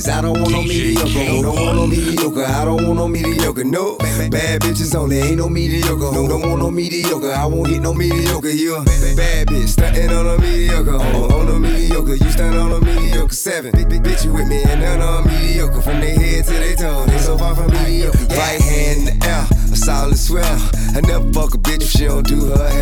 Bitches. 0.00 0.12
I 0.12 0.20
don't 0.20 0.40
want 0.40 0.52
no 0.52 0.62
mediocre. 0.62 1.42
Don't 1.42 1.54
want 1.54 1.76
no 1.76 1.86
mediocre. 1.86 2.44
I 2.44 2.64
don't 2.64 2.86
want 2.86 2.96
no 2.96 3.08
mediocre. 3.08 3.64
No 3.64 3.96
bad 3.98 4.60
bitches 4.62 4.94
only. 4.94 5.18
Ain't 5.18 5.36
no 5.36 5.48
mediocre. 5.48 6.12
No, 6.12 6.28
don't 6.28 6.42
want 6.42 6.60
no 6.60 6.70
mediocre. 6.70 7.32
I 7.32 7.46
won't 7.46 7.68
get 7.68 7.82
no 7.82 7.94
mediocre. 7.94 8.50
You 8.50 8.76
a 8.76 8.84
bad 9.16 9.48
bitch 9.48 9.68
stunting 9.68 10.10
on 10.10 10.26
a 10.26 10.38
mediocre. 10.38 10.94
On, 10.94 11.32
on 11.32 11.48
a 11.48 11.58
mediocre. 11.58 12.14
You 12.14 12.30
stunt 12.30 12.56
on 12.56 12.72
a 12.72 12.80
mediocre. 12.80 13.34
Seven 13.34 13.72
big 13.72 13.88
big 13.88 14.02
bitch 14.02 14.24
you 14.24 14.32
with 14.32 14.48
me 14.48 14.62
and 14.62 14.80
none 14.80 15.00
on 15.00 15.26
mediocre. 15.26 15.82
From 15.82 16.00
their 16.00 16.18
head 16.18 16.44
to 16.46 16.52
their 16.52 16.76
toe. 16.76 17.06
They 17.06 17.18
so 17.18 17.38
far 17.38 17.54
from 17.54 17.72
mediocre. 17.72 18.18
Right 18.30 18.60
hand 18.60 19.08
in 19.08 19.18
the 19.18 19.26
air. 19.26 19.46
A 19.72 19.76
solid 19.76 20.18
swell. 20.18 20.70
I 20.94 21.00
never 21.02 21.30
fuck 21.32 21.54
a 21.54 21.58
bitch 21.58 21.82
if 21.82 21.90
she 21.90 22.06
don't 22.06 22.26
do 22.26 22.46
her 22.46 22.70
hair. 22.70 22.79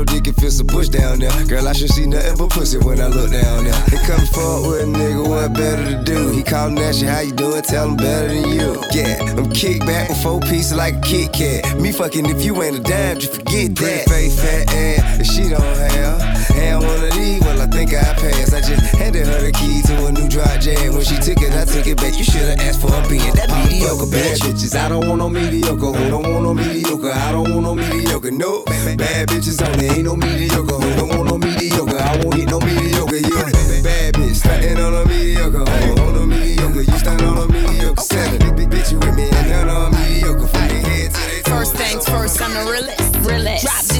And 0.00 0.10
you 0.10 0.20
don't 0.20 0.24
get 0.24 0.24
no 0.24 0.32
dick 0.32 0.38
if 0.38 0.44
it's 0.44 0.60
a 0.60 0.64
bush 0.64 0.88
down 0.88 1.18
there. 1.18 1.46
Girl, 1.46 1.68
I 1.68 1.72
should 1.72 1.90
see 1.90 2.06
nothing 2.06 2.36
but 2.36 2.50
pussy 2.50 2.78
when 2.78 3.00
I 3.00 3.08
look 3.08 3.30
down 3.30 3.64
there. 3.64 3.72
They 3.90 3.98
come 4.06 4.24
forward 4.26 4.70
with 4.70 4.82
a 4.82 4.86
nigga, 4.86 5.28
what 5.28 5.52
better 5.52 5.84
to 5.84 6.02
do? 6.04 6.30
He 6.30 6.42
callin' 6.42 6.78
at 6.78 6.96
you, 7.00 7.08
how 7.08 7.20
you 7.20 7.32
doing? 7.32 7.62
Tell 7.62 7.88
him 7.88 7.96
better 7.96 8.28
than 8.28 8.48
you. 8.48 8.82
Yeah, 8.92 9.34
I'm 9.36 9.50
kick 9.50 9.80
back 9.80 10.08
with 10.08 10.22
four 10.22 10.40
pieces 10.40 10.74
like 10.74 10.96
a 10.96 11.00
Kit 11.00 11.32
Kat. 11.32 11.80
Me 11.80 11.92
fucking 11.92 12.26
if 12.26 12.44
you 12.44 12.62
ain't 12.62 12.78
a 12.78 12.80
dime, 12.80 13.18
just 13.18 13.34
forget 13.34 13.74
that. 13.76 14.08
Face 14.08 14.40
fat 14.40 14.72
ass, 14.74 15.20
if 15.20 15.26
she 15.26 15.48
don't 15.48 15.60
have. 15.60 16.29
One 16.80 17.04
of 17.04 17.12
these, 17.14 17.40
well, 17.40 17.60
I 17.60 17.66
think 17.66 17.90
I 17.94 18.14
passed. 18.14 18.54
I 18.54 18.60
just 18.60 18.82
handed 18.94 19.26
her 19.26 19.40
the 19.40 19.52
key 19.52 19.82
to 19.88 20.06
a 20.06 20.12
new 20.12 20.28
dry 20.28 20.58
jam. 20.58 20.94
When 20.94 21.04
she 21.04 21.16
took 21.16 21.40
it, 21.42 21.52
I 21.52 21.64
took 21.64 21.86
it 21.86 21.96
back. 21.96 22.16
You 22.18 22.24
should've 22.24 22.58
asked 22.60 22.80
for 22.80 22.92
a 22.92 23.00
being 23.08 23.32
that 23.34 23.48
mediocre 23.50 24.06
bad 24.10 24.38
bitches. 24.40 24.74
I 24.76 24.88
don't 24.88 25.06
want 25.08 25.18
no 25.18 25.28
mediocre. 25.28 25.92
Who 25.92 26.08
don't 26.10 26.22
want 26.28 26.42
no 26.44 26.54
mediocre? 26.54 27.12
I 27.12 27.32
don't 27.32 27.50
want 27.50 27.62
no 27.62 27.74
mediocre. 27.74 28.30
No 28.30 28.64
bad 28.64 29.28
bitches 29.28 29.60
only. 29.66 29.86
Ain't 29.86 30.04
no 30.04 30.16
mediocre. 30.16 30.74
Who 30.74 30.90
don't 30.96 31.08
want 31.16 31.26
no 31.30 31.38
mediocre? 31.38 31.98
I 31.98 32.16
won't 32.22 32.36
get 32.36 32.48
no 32.50 32.60
mediocre. 32.60 33.16
You 33.16 33.82
bad 33.82 34.14
bitch 34.14 34.36
stunting 34.36 34.78
on 34.78 34.94
a 34.94 35.04
mediocre. 35.06 35.64
Who 35.64 36.00
on 36.02 36.16
a 36.16 36.26
mediocre? 36.26 36.82
You 36.82 36.98
stand 36.98 37.22
on 37.22 37.38
a 37.38 37.46
mediocre. 37.52 38.02
Seven 38.02 38.38
big 38.38 38.56
big 38.56 38.70
bitch 38.70 38.92
you 38.92 38.98
with 38.98 39.14
me 39.16 39.28
and 39.30 39.48
none 39.48 39.68
on 39.68 39.92
mediocre. 39.92 40.46
From 40.46 40.68
their 40.68 40.80
head 40.82 41.10
to 41.14 41.20
their 41.20 41.42
First 41.44 41.74
things 41.74 42.08
first, 42.08 42.40
I'm 42.42 42.52
the 42.52 42.70
realest. 42.70 43.16
realest. 43.28 43.64
Drop 43.64 43.82
this 43.84 43.99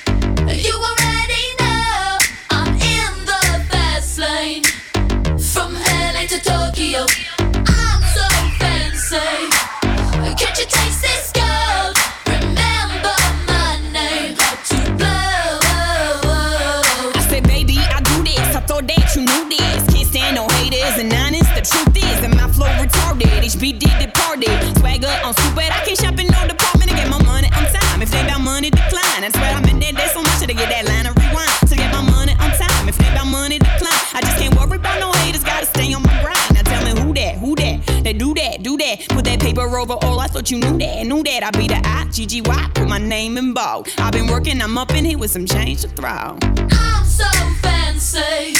do 38.71 38.83
that. 38.83 39.07
Put 39.09 39.25
that 39.25 39.39
paper 39.39 39.77
over 39.77 39.93
all, 39.93 40.19
I 40.19 40.27
thought 40.27 40.51
you 40.51 40.57
knew 40.57 40.77
that, 40.77 41.05
knew 41.05 41.23
that. 41.23 41.43
I 41.43 41.51
be 41.51 41.67
the 41.67 41.81
I, 41.83 42.69
put 42.73 42.87
my 42.87 42.97
name 42.97 43.37
in 43.37 43.53
bold. 43.53 43.87
I've 43.97 44.13
been 44.13 44.27
working, 44.27 44.61
I'm 44.61 44.77
up 44.77 44.91
in 44.91 45.05
here 45.05 45.17
with 45.17 45.31
some 45.31 45.45
change 45.45 45.81
to 45.81 45.87
throw. 45.89 46.37
I'm 46.71 47.05
so 47.05 47.29
fancy, 47.61 48.55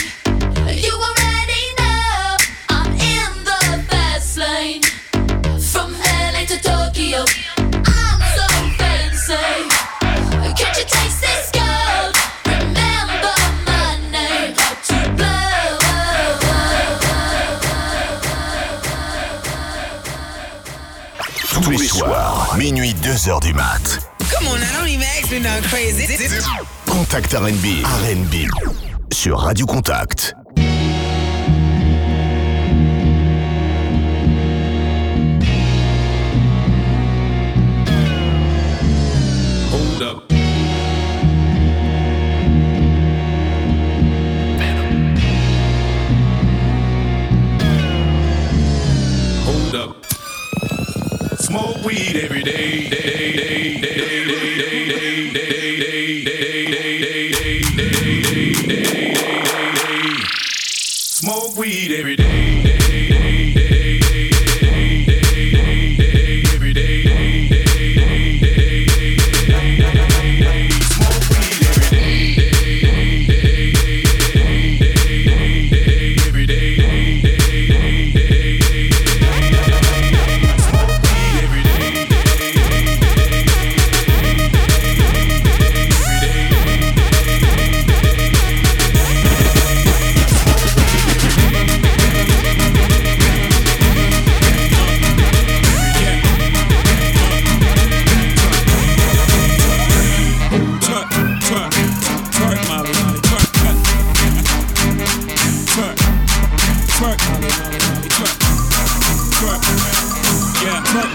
you 0.75 0.93
already 0.93 1.63
know. 1.79 2.37
I'm 2.69 2.91
in 2.93 3.43
the 3.43 3.85
fast 3.89 4.37
lane, 4.37 4.81
from 5.61 5.93
LA 5.93 6.45
to 6.45 6.57
Tokyo. 6.61 7.50
soirs, 21.91 22.55
minuit 22.57 22.93
2h 22.93 23.41
du 23.41 23.53
mat. 23.53 23.99
Come 24.31 24.47
on, 24.47 24.57
I 24.57 24.79
don't 24.79 24.87
even 24.87 25.03
ask 25.03 25.29
me 25.29 25.41
crazy. 25.67 26.07
Contact 26.85 27.33
RB. 27.33 27.83
RB. 27.83 28.47
Sur 29.11 29.37
Radio 29.37 29.65
Contact. 29.65 30.33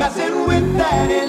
Messing 0.00 0.46
with 0.46 0.76
that. 0.76 1.19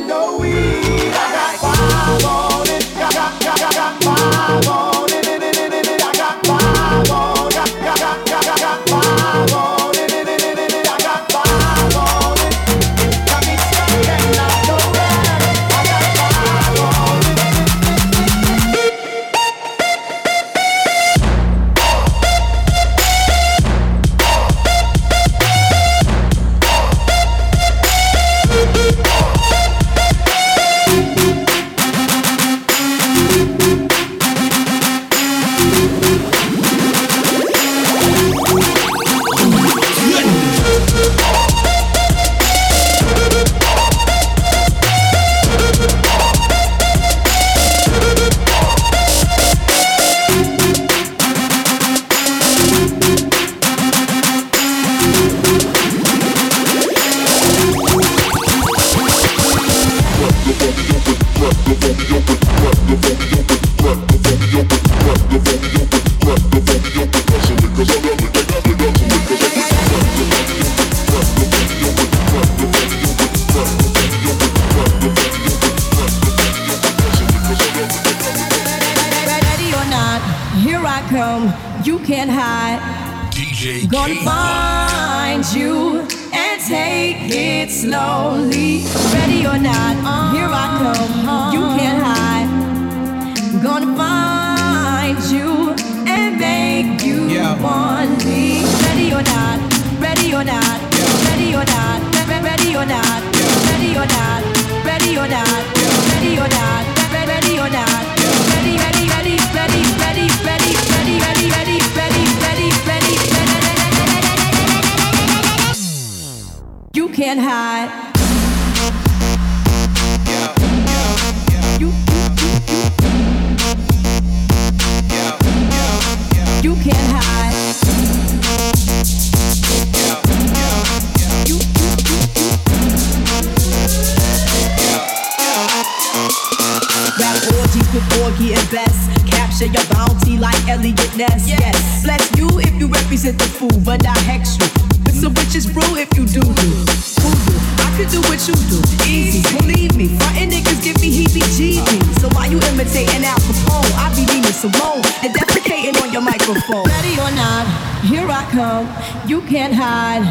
you 159.31 159.41
can't 159.43 159.73
hide. 159.73 160.27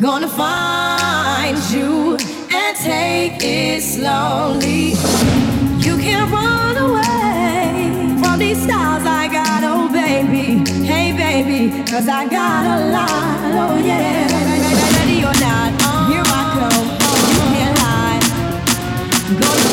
Gonna 0.00 0.26
find 0.26 1.58
you 1.70 2.16
and 2.50 2.74
take 2.74 3.38
it 3.42 3.82
slowly. 3.82 4.94
You 5.86 5.94
can't 6.04 6.32
run 6.32 6.76
away 6.78 8.16
from 8.22 8.38
these 8.38 8.62
stars 8.62 9.04
I 9.04 9.28
got, 9.30 9.62
oh 9.64 9.86
baby. 9.92 10.46
Hey 10.90 11.12
baby, 11.12 11.84
cause 11.90 12.08
I 12.08 12.26
got 12.26 12.62
a 12.76 12.78
lot, 12.96 13.38
oh 13.60 13.76
yeah. 13.84 14.32
Ready 14.96 15.18
or 15.28 15.36
not, 15.44 15.70
here 16.10 16.26
I 16.40 16.42
come. 16.56 16.86
Oh, 17.08 17.18
you 17.34 17.42
can't 17.52 17.78
hide. 17.84 18.24
Gonna 19.42 19.69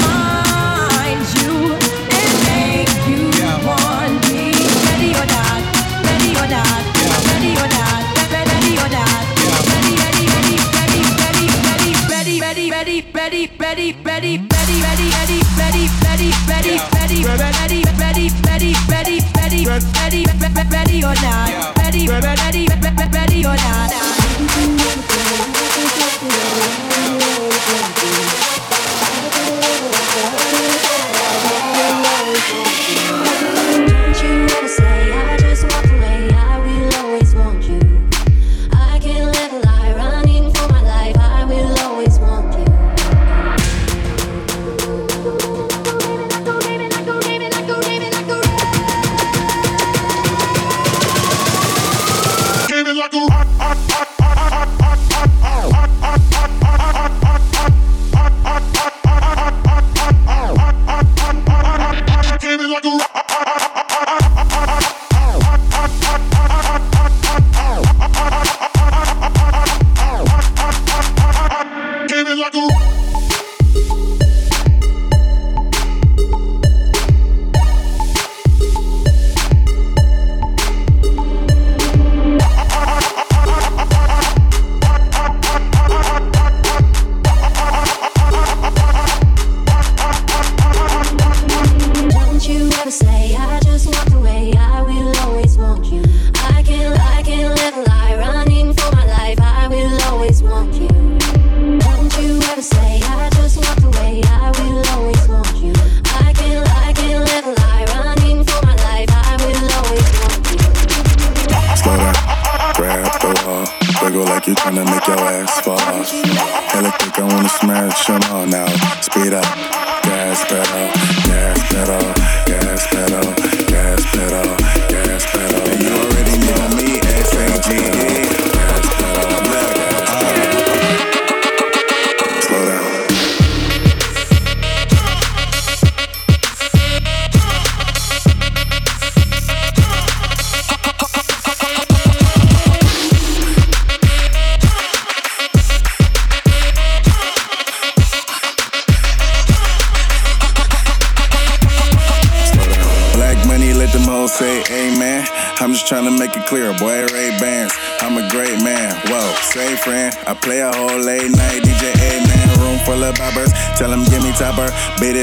ready, 13.60 13.94
ready, 14.04 14.38
ready, 14.38 14.82
ready, 14.82 15.10
ready, 15.18 15.40
ready, 15.58 15.88
ready, 16.04 16.32
ready, 16.48 16.78
ready, 16.98 17.24
ready, 17.24 17.84
ready, 17.94 18.30
ready, 18.46 18.74
ready, 18.90 19.20
ready, 19.36 19.66
ready, 19.66 19.86
ready, 19.96 20.26
ready 20.72 21.04
or 21.04 21.16
not, 21.22 21.78
ready, 21.78 22.08
ready, 22.08 22.68
ready 23.14 23.46
or 23.46 23.56
not. 23.56 23.98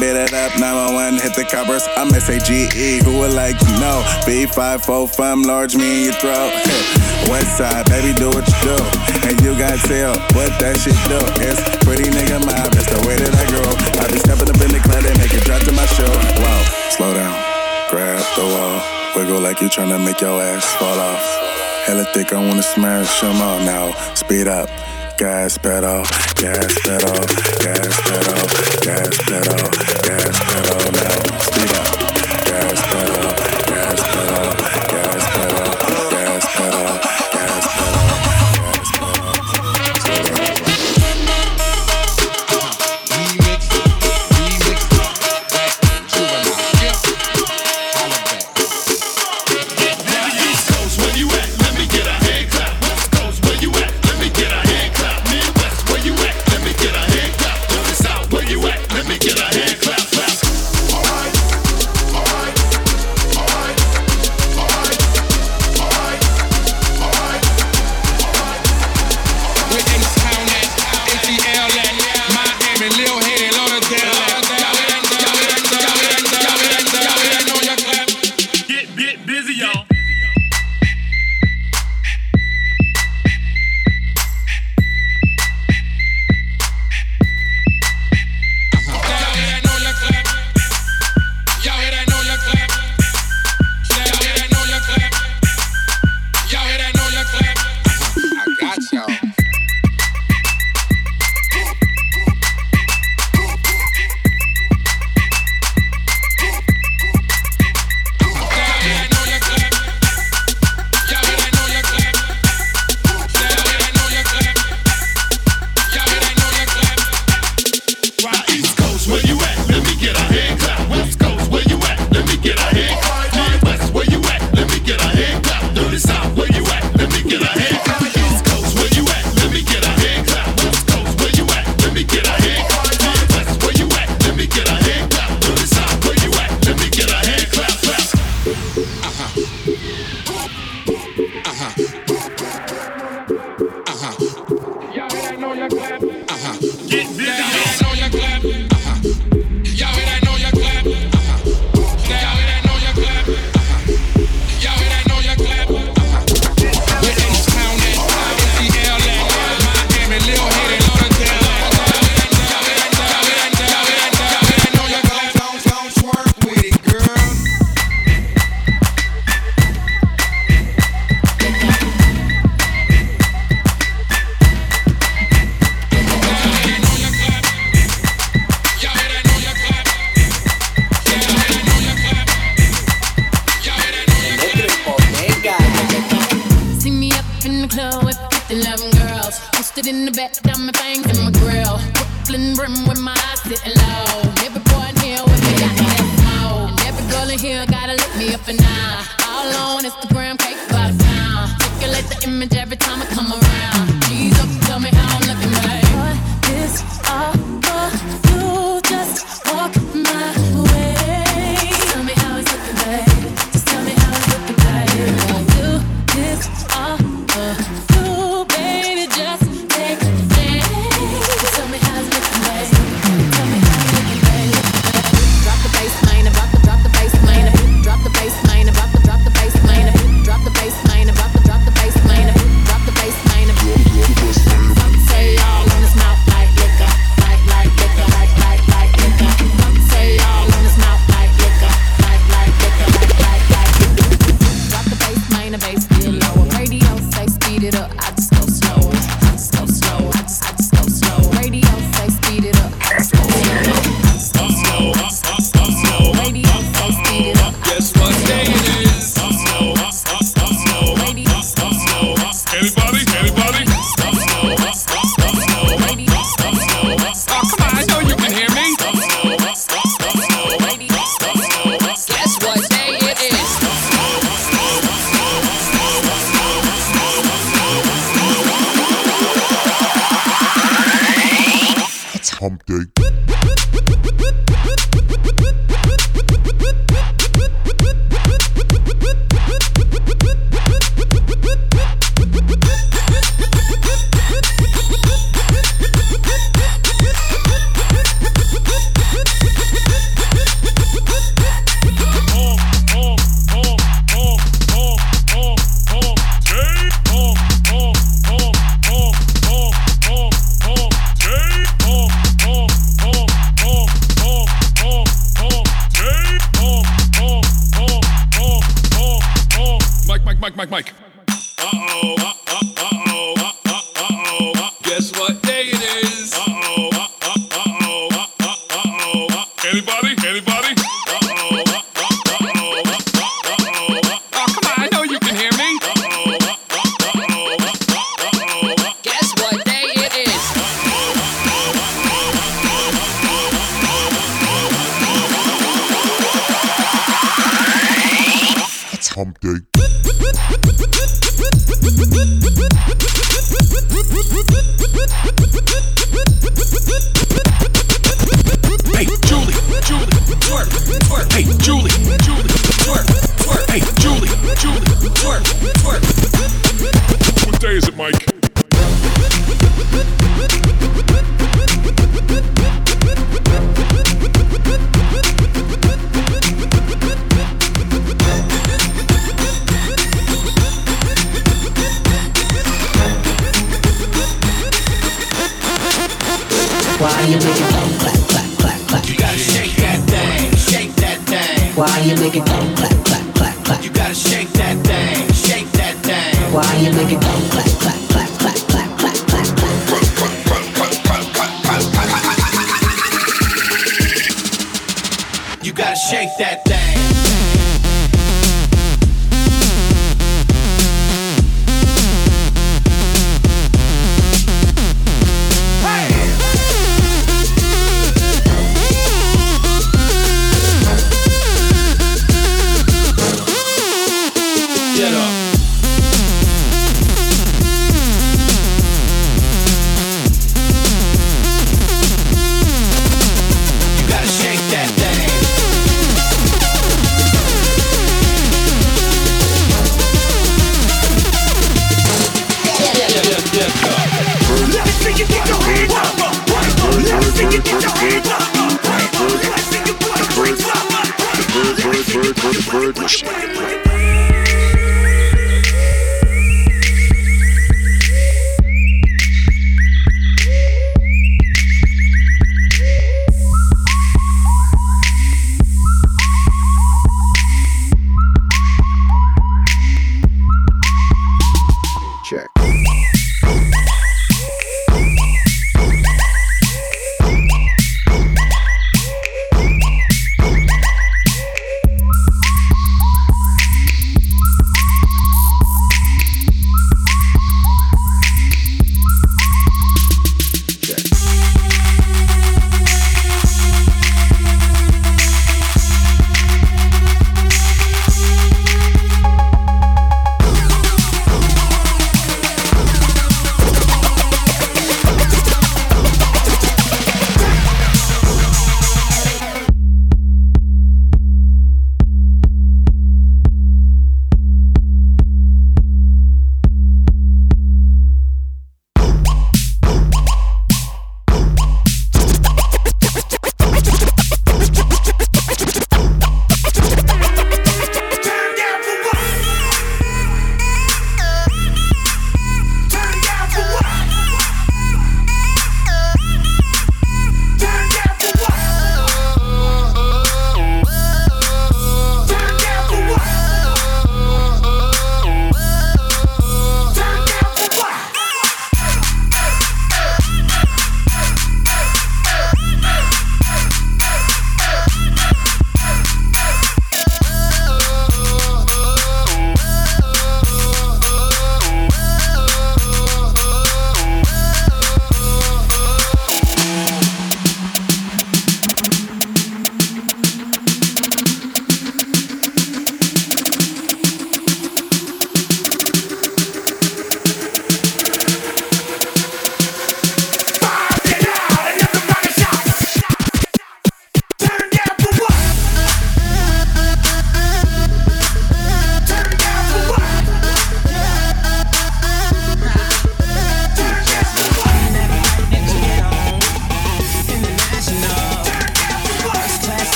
beat 0.00 0.16
it 0.16 0.32
up, 0.32 0.52
911, 0.58 1.20
hit 1.20 1.34
the 1.34 1.44
coppers. 1.44 1.88
I'm 1.96 2.12
S-A-G-E, 2.12 3.04
who 3.04 3.18
would 3.18 3.32
like 3.32 3.58
to 3.58 3.70
know? 3.80 4.02
B545, 4.26 5.46
large, 5.46 5.76
me 5.76 5.84
in 5.84 6.04
your 6.10 6.18
throat. 6.20 6.52
West 7.30 7.56
side, 7.56 7.86
baby, 7.86 8.12
do 8.16 8.28
what 8.28 8.46
you 8.46 8.58
do. 8.62 8.78
And 9.26 9.36
you 9.40 9.56
got 9.58 9.78
tell 9.86 10.16
what 10.36 10.52
that 10.60 10.76
shit 10.80 10.96
do. 11.08 11.20
It's 11.42 11.60
pretty 11.84 12.08
nigga 12.10 12.40
mob, 12.44 12.72
it's 12.76 12.88
the 12.90 13.00
way 13.06 13.16
that 13.16 13.32
I 13.32 13.44
grow. 13.52 13.70
I 14.00 14.04
be 14.12 14.18
stepping 14.20 14.48
up 14.48 14.60
in 14.60 14.70
the 14.74 14.82
club, 14.82 15.02
they 15.02 15.14
make 15.16 15.32
it 15.32 15.44
drop 15.44 15.62
to 15.64 15.72
my 15.72 15.86
show. 15.94 16.10
Wow, 16.40 16.60
slow 16.92 17.12
down, 17.14 17.36
grab 17.88 18.22
the 18.36 18.44
wall. 18.44 18.76
Wiggle 19.16 19.40
like 19.40 19.60
you 19.60 19.68
tryna 19.68 20.02
make 20.04 20.20
your 20.20 20.40
ass 20.42 20.64
fall 20.76 20.98
off. 20.98 21.24
Hella 21.86 22.04
thick, 22.12 22.32
I 22.32 22.40
wanna 22.44 22.62
smash 22.62 23.20
them 23.20 23.40
all 23.40 23.60
now. 23.60 23.92
Speed 24.14 24.48
up 24.48 24.68
gas 25.16 25.56
pedal, 25.58 26.02
gas 26.34 26.78
pedal, 26.82 27.26
gas 27.60 28.00
pedal, 28.02 28.46
gas 28.82 29.18
pedal, 29.24 29.70
gas 30.02 30.38
pedal 30.44 30.92
now. 30.92 31.38
Speed 31.40 31.70
up. 31.72 31.95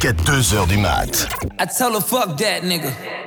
jusqu'à 0.00 0.12
2h 0.12 0.66
du 0.68 0.78
mat. 0.78 1.28
I 1.58 1.66
tell 1.66 1.96
a 1.96 2.00
fuck 2.00 2.36
that 2.38 2.62
nigga. 2.62 3.19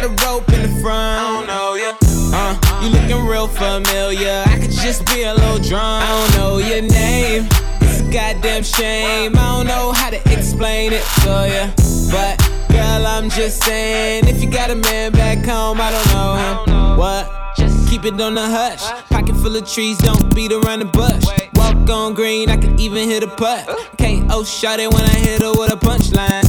Got 0.00 0.10
a 0.10 0.26
rope 0.26 0.48
in 0.52 0.62
the 0.62 0.80
front. 0.80 1.20
I 1.20 1.32
don't 1.32 1.46
know 1.46 1.74
ya. 1.74 1.92
Uh, 2.32 2.82
you 2.82 2.88
looking 2.88 3.26
real 3.26 3.48
familiar. 3.48 4.42
I 4.46 4.58
could 4.58 4.70
just 4.70 5.06
be 5.06 5.22
a 5.24 5.34
little 5.34 5.58
drunk. 5.58 6.04
I 6.04 6.08
don't 6.08 6.36
know 6.38 6.58
your 6.58 6.82
name. 6.82 7.48
It's 7.82 8.00
a 8.00 8.10
goddamn 8.10 8.62
shame. 8.62 9.36
I 9.36 9.56
don't 9.56 9.66
know 9.66 9.92
how 9.92 10.10
to 10.10 10.16
explain 10.32 10.92
it 10.92 11.04
to 11.22 11.48
ya. 11.52 11.66
But 12.10 12.38
girl, 12.70 13.06
I'm 13.06 13.28
just 13.30 13.62
saying, 13.62 14.26
if 14.26 14.42
you 14.42 14.50
got 14.50 14.70
a 14.70 14.76
man 14.76 15.12
back 15.12 15.44
home, 15.44 15.80
I 15.80 15.90
don't 15.90 16.08
know 16.14 16.36
him. 16.36 16.98
What? 16.98 17.56
Just 17.56 17.88
keep 17.90 18.04
it 18.04 18.18
on 18.20 18.34
the 18.34 18.46
hush. 18.46 18.82
Pocket 19.10 19.36
full 19.36 19.56
of 19.56 19.68
trees, 19.68 19.98
don't 19.98 20.34
beat 20.34 20.52
around 20.52 20.78
the 20.78 20.86
bush. 20.86 21.49
On 21.90 22.14
green, 22.14 22.48
I 22.50 22.56
can 22.56 22.78
even 22.78 23.08
hit 23.08 23.24
a 23.24 23.26
putt. 23.26 23.66
KO 23.98 24.26
oh, 24.30 24.44
shot 24.44 24.78
it 24.78 24.92
when 24.94 25.02
I 25.02 25.18
hit 25.18 25.42
her 25.42 25.50
with 25.50 25.72
a 25.72 25.76
punchline. 25.76 26.46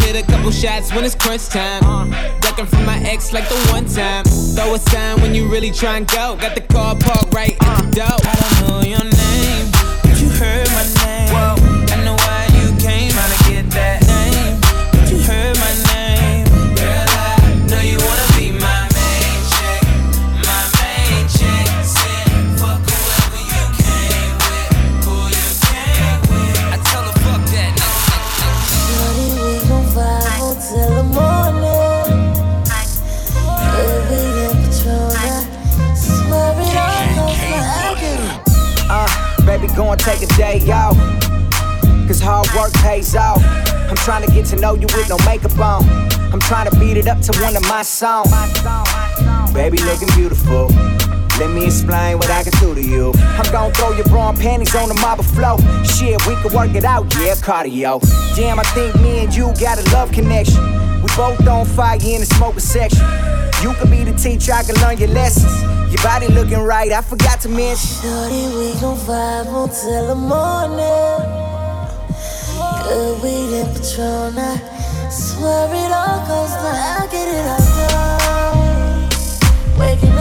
Hit 0.00 0.14
a 0.14 0.22
couple 0.30 0.50
shots 0.50 0.92
when 0.92 1.04
it's 1.04 1.14
crunch 1.14 1.46
time. 1.48 2.10
Ducking 2.40 2.66
from 2.66 2.84
my 2.84 2.98
ex 2.98 3.32
like 3.32 3.48
the 3.48 3.56
one 3.72 3.86
time. 3.86 4.24
Throw 4.24 4.74
a 4.74 4.78
sign 4.78 5.22
when 5.22 5.34
you 5.34 5.50
really 5.50 5.70
try 5.70 5.96
and 5.96 6.06
go. 6.06 6.36
Got 6.36 6.54
the 6.54 6.60
car 6.60 6.94
parked 6.96 7.32
right 7.32 7.56
at 7.62 7.82
the 7.82 7.96
door. 7.96 8.18
I 8.24 8.34
don't 8.40 8.68
know 8.68 8.80
your 8.86 9.04
name, 9.04 9.13
go 39.74 39.90
and 39.90 40.00
take 40.00 40.22
a 40.22 40.26
day 40.36 40.60
out. 40.70 40.94
Cause 42.06 42.20
hard 42.20 42.48
work 42.54 42.72
pays 42.74 43.14
off. 43.16 43.42
I'm 43.90 43.96
trying 43.96 44.24
to 44.24 44.30
get 44.32 44.46
to 44.46 44.56
know 44.56 44.74
you 44.74 44.86
with 44.94 45.08
no 45.08 45.16
makeup 45.26 45.58
on. 45.58 45.84
I'm 46.32 46.40
trying 46.40 46.70
to 46.70 46.78
beat 46.78 46.96
it 46.96 47.08
up 47.08 47.20
to 47.22 47.40
one 47.40 47.56
of 47.56 47.62
my 47.62 47.82
songs. 47.82 48.30
Baby, 49.52 49.78
looking 49.78 50.08
beautiful. 50.14 50.68
Let 51.38 51.50
me 51.50 51.66
explain 51.66 52.18
what 52.18 52.30
I 52.30 52.44
can 52.44 52.52
do 52.60 52.74
to 52.74 52.80
you. 52.80 53.12
I'm 53.18 53.50
gon' 53.50 53.72
throw 53.72 53.92
your 53.92 54.04
bra 54.04 54.28
and 54.30 54.38
panties 54.38 54.74
on 54.76 54.88
the 54.88 54.94
marble 54.94 55.24
floor. 55.24 55.58
Shit, 55.84 56.24
we 56.26 56.36
can 56.36 56.52
work 56.54 56.74
it 56.76 56.84
out, 56.84 57.12
yeah, 57.16 57.34
cardio. 57.34 58.00
Damn, 58.36 58.60
I 58.60 58.62
think 58.74 58.94
me 59.00 59.24
and 59.24 59.34
you 59.34 59.52
got 59.60 59.78
a 59.78 59.82
love 59.92 60.12
connection. 60.12 60.62
We 61.02 61.08
both 61.16 61.46
on 61.48 61.66
fire 61.66 61.98
in 62.02 62.20
the 62.20 62.26
smoking 62.26 62.60
section. 62.60 63.04
You 63.62 63.74
could 63.74 63.90
be 63.90 64.04
the 64.04 64.12
teacher, 64.12 64.52
I 64.52 64.62
can 64.62 64.76
learn 64.76 64.98
your 64.98 65.08
lessons. 65.08 65.52
Your 65.92 66.02
body 66.02 66.28
looking 66.28 66.60
right, 66.60 66.92
I 66.92 67.00
forgot 67.00 67.40
to 67.40 67.48
mention. 67.48 68.02
Shorty, 68.02 68.46
we 68.54 68.72
gon' 68.80 68.96
vibe 68.98 69.50
until 69.50 70.06
the 70.06 70.14
morning. 70.14 71.42
Good 72.84 73.22
weed 73.22 73.58
and 73.58 73.74
Patron, 73.74 74.38
I 74.38 75.08
swear 75.10 75.66
it 75.66 75.90
all 75.90 76.20
goes 76.28 76.54
like 76.62 76.78
I 76.78 77.08
get 77.10 77.26
it 77.26 77.46
all 77.46 77.58
done. 77.88 79.08
Waking 79.80 80.13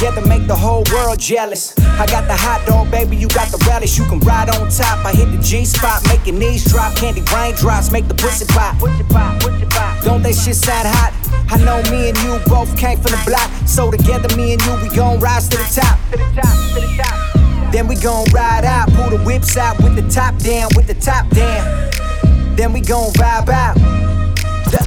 together 0.00 0.26
make 0.26 0.46
the 0.46 0.56
whole 0.56 0.82
world 0.92 1.18
jealous. 1.18 1.78
I 2.00 2.06
got 2.06 2.26
the 2.26 2.34
hot 2.34 2.66
dog, 2.66 2.90
baby, 2.90 3.16
you 3.16 3.28
got 3.28 3.48
the 3.48 3.62
relish. 3.68 3.98
You 3.98 4.04
can 4.06 4.18
ride 4.20 4.48
on 4.48 4.70
top. 4.70 5.04
I 5.04 5.12
hit 5.12 5.30
the 5.30 5.38
G 5.42 5.66
spot, 5.66 6.00
your 6.26 6.36
knees 6.36 6.64
drop. 6.64 6.96
Candy 6.96 7.20
raindrops, 7.32 7.92
make 7.92 8.08
the 8.08 8.14
pussy 8.14 8.46
pop. 8.46 8.78
Don't 10.02 10.22
that 10.22 10.34
shit 10.34 10.56
sound 10.56 10.88
hot? 10.88 11.12
I 11.52 11.58
know 11.64 11.82
me 11.92 12.08
and 12.08 12.16
you 12.24 12.40
both 12.46 12.74
came 12.78 12.96
from 12.96 13.12
the 13.12 13.22
block. 13.26 13.50
So 13.66 13.90
together, 13.90 14.34
me 14.36 14.54
and 14.54 14.62
you, 14.62 14.72
we 14.80 14.88
gon' 14.96 15.20
rise 15.20 15.48
to 15.48 15.58
the 15.58 15.68
top. 15.68 15.98
Top, 16.34 16.48
top. 16.96 17.72
Then 17.72 17.86
we 17.86 17.94
gon' 17.96 18.24
ride 18.32 18.64
out, 18.64 18.88
pull 18.94 19.10
the 19.10 19.22
whips 19.22 19.58
out 19.58 19.76
with 19.82 19.96
the 19.96 20.08
top 20.08 20.36
down, 20.38 20.70
with 20.76 20.86
the 20.86 20.94
top 20.94 21.28
down. 21.28 21.90
Then 22.56 22.72
we 22.72 22.80
gon' 22.80 23.12
vibe 23.20 23.50
out. 23.50 23.76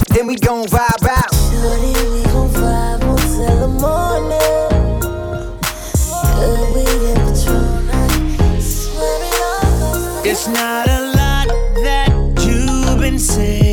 Then 0.09 0.26
we 0.26 0.38
gon' 0.38 0.66
vibe 0.66 1.05
out. 1.05 1.34
Shorty, 1.34 1.93
we 2.09 2.24
gon' 2.24 2.49
vibe 2.49 3.01
until 3.03 3.59
the 3.59 3.68
morning. 3.68 4.73
It's 10.26 10.48
not 10.48 10.88
a 10.88 11.14
lot 11.16 11.48
that 11.84 12.10
you've 12.46 13.00
been 13.00 13.20
saying, 13.20 13.73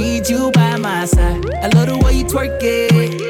need 0.00 0.28
you 0.28 0.50
by 0.52 0.76
my 0.76 1.04
side. 1.04 1.44
I 1.62 1.68
love 1.68 1.88
the 1.88 1.98
way 1.98 2.14
you 2.14 2.24
twerk 2.24 2.58
it. 2.62 3.20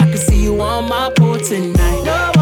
I 0.00 0.04
can 0.06 0.16
see 0.16 0.42
you 0.42 0.60
on 0.60 0.88
my 0.88 1.12
pool 1.16 1.38
tonight. 1.38 2.02
No 2.04 2.41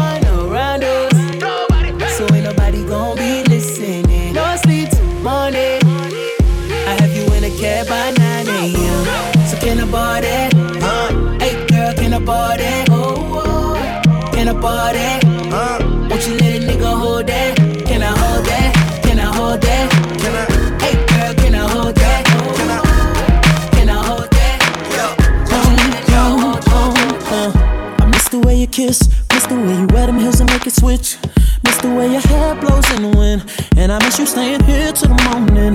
And 33.91 34.01
I 34.01 34.05
miss 34.07 34.19
you 34.19 34.25
staying 34.25 34.63
here 34.63 34.93
till 34.93 35.09
the 35.09 35.21
morning. 35.35 35.73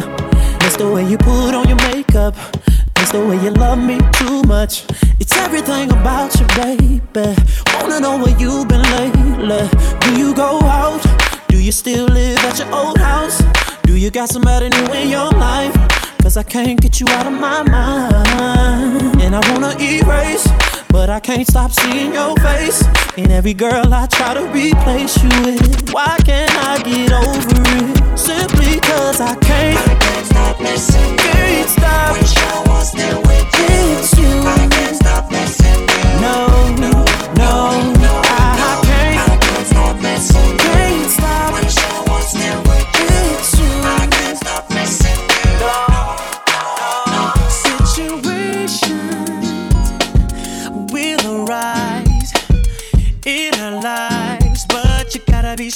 That's 0.60 0.78
the 0.78 0.90
way 0.90 1.06
you 1.06 1.18
put 1.18 1.54
on 1.54 1.68
your 1.68 1.76
makeup. 1.92 2.34
That's 2.94 3.12
the 3.12 3.20
way 3.20 3.36
you 3.44 3.50
love 3.50 3.78
me 3.78 3.98
too 4.12 4.42
much. 4.44 4.86
It's 5.20 5.36
everything 5.36 5.90
about 5.90 6.34
you, 6.40 6.46
baby. 6.56 7.36
Wanna 7.74 8.00
know 8.00 8.16
where 8.16 8.34
you've 8.38 8.68
been 8.68 8.80
lately? 8.96 9.68
Do 10.00 10.18
you 10.18 10.34
go 10.34 10.62
out? 10.62 11.04
Do 11.48 11.58
you 11.62 11.72
still 11.72 12.06
live 12.06 12.38
at 12.38 12.58
your 12.58 12.74
old 12.74 12.96
house? 12.96 13.42
Do 13.82 13.94
you 13.94 14.10
got 14.10 14.30
somebody 14.30 14.70
new 14.70 14.92
in 14.94 15.10
your 15.10 15.30
life? 15.32 15.76
Cause 16.22 16.38
I 16.38 16.42
can't 16.42 16.80
get 16.80 16.98
you 17.00 17.06
out 17.10 17.26
of 17.26 17.34
my 17.34 17.64
mind. 17.64 19.20
And 19.20 19.36
I 19.36 19.40
wanna 19.52 19.76
erase 19.78 20.48
but 20.96 21.10
I 21.10 21.20
can't 21.20 21.46
stop 21.46 21.72
seeing 21.72 22.14
your 22.14 22.34
face. 22.36 22.82
And 23.18 23.30
every 23.30 23.52
girl 23.52 23.92
I 23.92 24.06
try 24.06 24.32
to 24.32 24.46
replace 24.46 25.22
you 25.22 25.28
with. 25.44 25.92
Why 25.92 26.16
can't 26.24 26.50
I 26.56 26.82
get 26.82 27.12
over 27.12 27.60
it? 27.76 28.18
Simply 28.18 28.80
cause 28.80 29.20
I 29.20 29.34
can't. 29.36 29.76
I 29.76 29.94
can't 29.94 30.26
stop 30.26 30.58
missing. 30.58 31.16
Can't 31.18 31.68
stop. 31.68 32.16
Wish 32.18 32.36
I 32.38 32.64
was 32.68 32.92
there 32.92 33.20
with 33.28 33.50
you. 33.60 33.98
It's 33.98 34.18
you. 34.18 34.40
I 34.40 34.68
can't 34.70 34.96
stop 34.96 35.30
missing. 35.30 35.84
No, 36.22 36.48
no, 36.80 36.90
no. 36.90 37.04
no, 37.36 37.92
no, 37.92 38.00
no 38.00 38.12
I, 38.24 38.56
I 38.64 38.86
can't. 38.86 39.30
I 39.30 39.36
can't 39.36 39.66
stop 39.66 40.00
missing. 40.00 40.65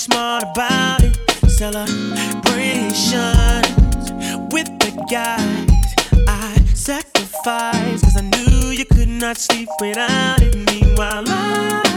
smart 0.00 0.42
about 0.42 1.02
it. 1.02 1.14
Celebrations 1.46 1.92
with 4.50 4.68
the 4.80 4.92
guys. 5.10 5.68
I 6.26 6.56
sacrificed, 6.74 8.04
cause 8.04 8.16
I 8.16 8.22
knew 8.22 8.70
you 8.70 8.86
could 8.86 9.08
not 9.08 9.36
sleep 9.36 9.68
without 9.78 10.40
it. 10.40 10.56
Meanwhile, 10.56 11.24
I 11.28 11.89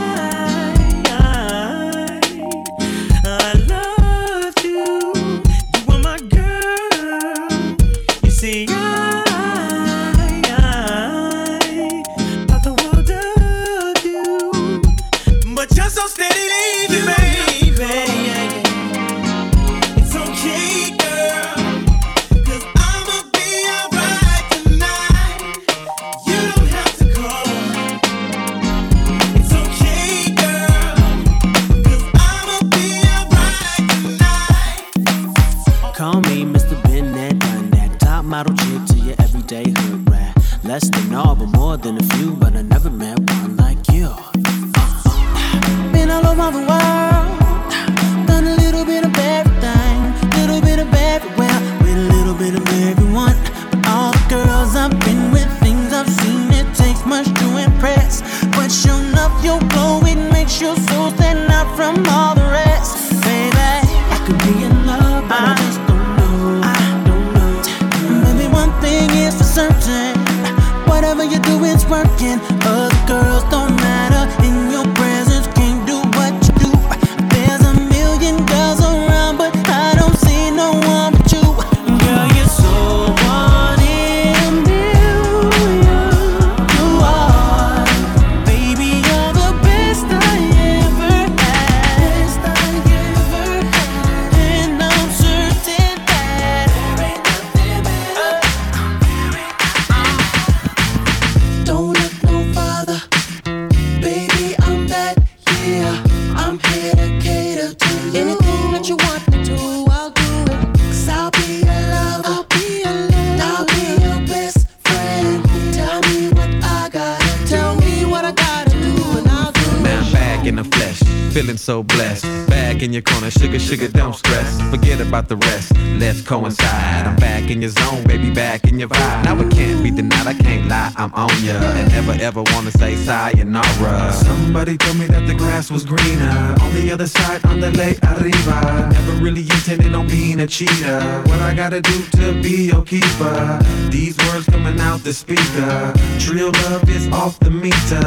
coincide. 126.34 127.06
I'm 127.06 127.16
back 127.18 127.52
in 127.52 127.62
your 127.62 127.70
zone, 127.70 128.04
baby, 128.06 128.32
back 128.32 128.64
in 128.64 128.80
your 128.80 128.90
vibe. 128.90 129.24
Now 129.24 129.40
it 129.40 129.52
can't 129.52 129.84
be 129.84 129.92
denied, 129.92 130.26
I 130.26 130.34
can't 130.34 130.68
lie, 130.68 130.92
I'm 130.96 131.14
on 131.14 131.30
ya. 131.44 131.54
And 131.54 131.92
never 131.92 132.14
ever 132.28 132.42
wanna 132.54 132.72
say 132.72 132.96
sayonara. 132.96 134.12
Somebody 134.14 134.78
told 134.78 134.98
me 134.98 135.06
that 135.08 135.28
the 135.28 135.36
grass 135.36 135.70
was 135.70 135.86
greener 135.86 136.56
on 136.62 136.74
the 136.74 136.92
other 136.92 137.08
side, 137.08 137.46
on 137.46 137.60
the 137.60 137.72
lake 137.72 138.00
arriba. 138.04 138.90
Never 138.92 139.14
really 139.26 139.42
intended 139.42 139.94
on 139.94 140.08
being 140.08 140.40
a 140.40 140.48
cheater. 140.48 141.00
What 141.28 141.40
I 141.42 141.54
gotta 141.54 141.82
do 141.82 141.98
to 142.18 142.42
be 142.42 142.56
your 142.72 142.84
keeper? 142.84 143.60
These 143.90 144.18
words 144.26 144.46
coming 144.48 144.80
out 144.80 145.04
the 145.04 145.14
speaker. 145.14 145.94
Trill 146.20 146.52
love 146.64 146.90
is 146.90 147.08
off 147.12 147.40
the 147.40 147.52
meter. 147.52 148.06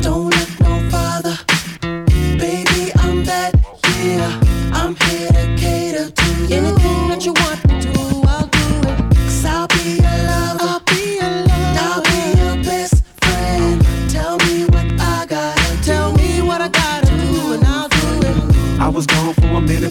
Don't 0.00 0.25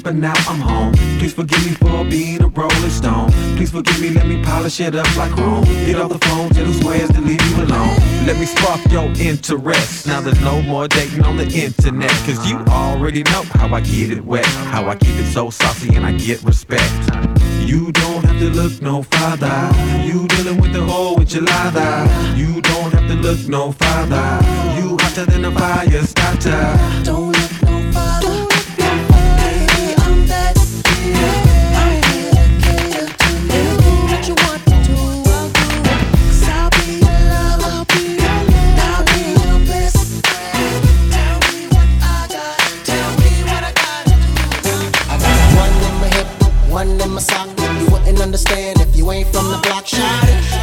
but 0.06 0.14
now 0.14 0.36
I'm 0.47 0.60
home. 0.60 0.93
Please 1.18 1.34
forgive 1.34 1.66
me 1.66 1.72
for 1.72 2.06
being 2.06 2.41
a 2.43 2.47
rolling 2.47 2.89
stone. 2.91 3.32
Please 3.58 3.72
forgive 3.72 3.99
me, 3.99 4.12
let 4.12 4.28
me 4.28 4.39
polish 4.43 4.80
it 4.80 4.95
up 4.95 5.18
like 5.18 5.32
chrome. 5.32 5.64
Get 5.64 5.95
off 5.95 6.12
the 6.12 6.20
phone, 6.28 6.49
tell 6.51 6.64
who 6.64 6.74
swears 6.74 7.10
to 7.10 7.22
leave 7.22 7.41
you 7.49 7.64
alone. 7.64 7.97
Let 8.28 8.38
me 8.38 8.45
spark 8.45 8.80
your 8.91 9.12
interest. 9.20 10.06
Now 10.06 10.22
there's 10.22 10.39
no 10.41 10.62
more 10.62 10.88
dating 10.88 11.24
on 11.24 11.38
the 11.38 11.47
internet. 11.47 12.12
Cause 12.28 12.47
you 12.47 12.58
already 12.70 13.24
know 13.24 13.43
how 13.56 13.74
I 13.74 13.82
get 13.82 14.12
it 14.12 14.24
wet. 14.24 14.45
How 14.74 14.88
I 14.88 14.95
keep 14.95 15.16
it 15.16 15.26
so 15.34 15.49
saucy 15.49 15.95
and 15.95 16.06
I 16.06 16.12
get 16.12 16.43
respect. 16.43 16.93
You 17.62 17.91
don't 17.91 18.24
have 18.26 18.38
to 18.38 18.49
look 18.51 18.80
no 18.84 19.01
farther. 19.01 19.72
You 20.03 20.28
dealing 20.28 20.62
with 20.62 20.72
the 20.72 20.84
whole 20.84 21.18
enchilada. 21.18 22.38
You 22.38 22.62
don't 22.62 22.93
have 22.93 23.08
to 23.08 23.16
look 23.16 23.47
no 23.47 23.72
farther. 23.72 24.39
You 24.80 24.97
hotter 25.01 25.26
than 25.26 25.45
a 25.45 25.51
fire 25.51 26.03
starter. 26.03 26.78
Don't 27.03 27.24
ain't 49.93 50.55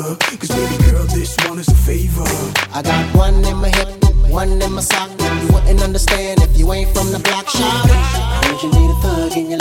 Cause 0.00 0.48
baby 0.48 0.82
girl, 0.84 1.04
this 1.04 1.36
one 1.46 1.58
is 1.58 1.68
a 1.68 1.74
favor. 1.74 2.24
I 2.72 2.80
got 2.82 3.14
one 3.14 3.44
in 3.44 3.56
my 3.58 3.68
hip, 3.68 4.02
one 4.30 4.62
in 4.62 4.72
my 4.72 4.80
sock. 4.80 5.10
You 5.20 5.52
wouldn't 5.52 5.82
understand 5.82 6.40
if 6.40 6.56
you 6.58 6.72
ain't 6.72 6.88
from 6.96 7.12
the 7.12 7.18
block. 7.18 7.44
It. 7.52 7.60
Heard 7.60 8.62
you 8.62 8.70
need 8.70 8.90
a 8.90 8.94
thug 9.02 9.36
in 9.36 9.50
your 9.50 9.59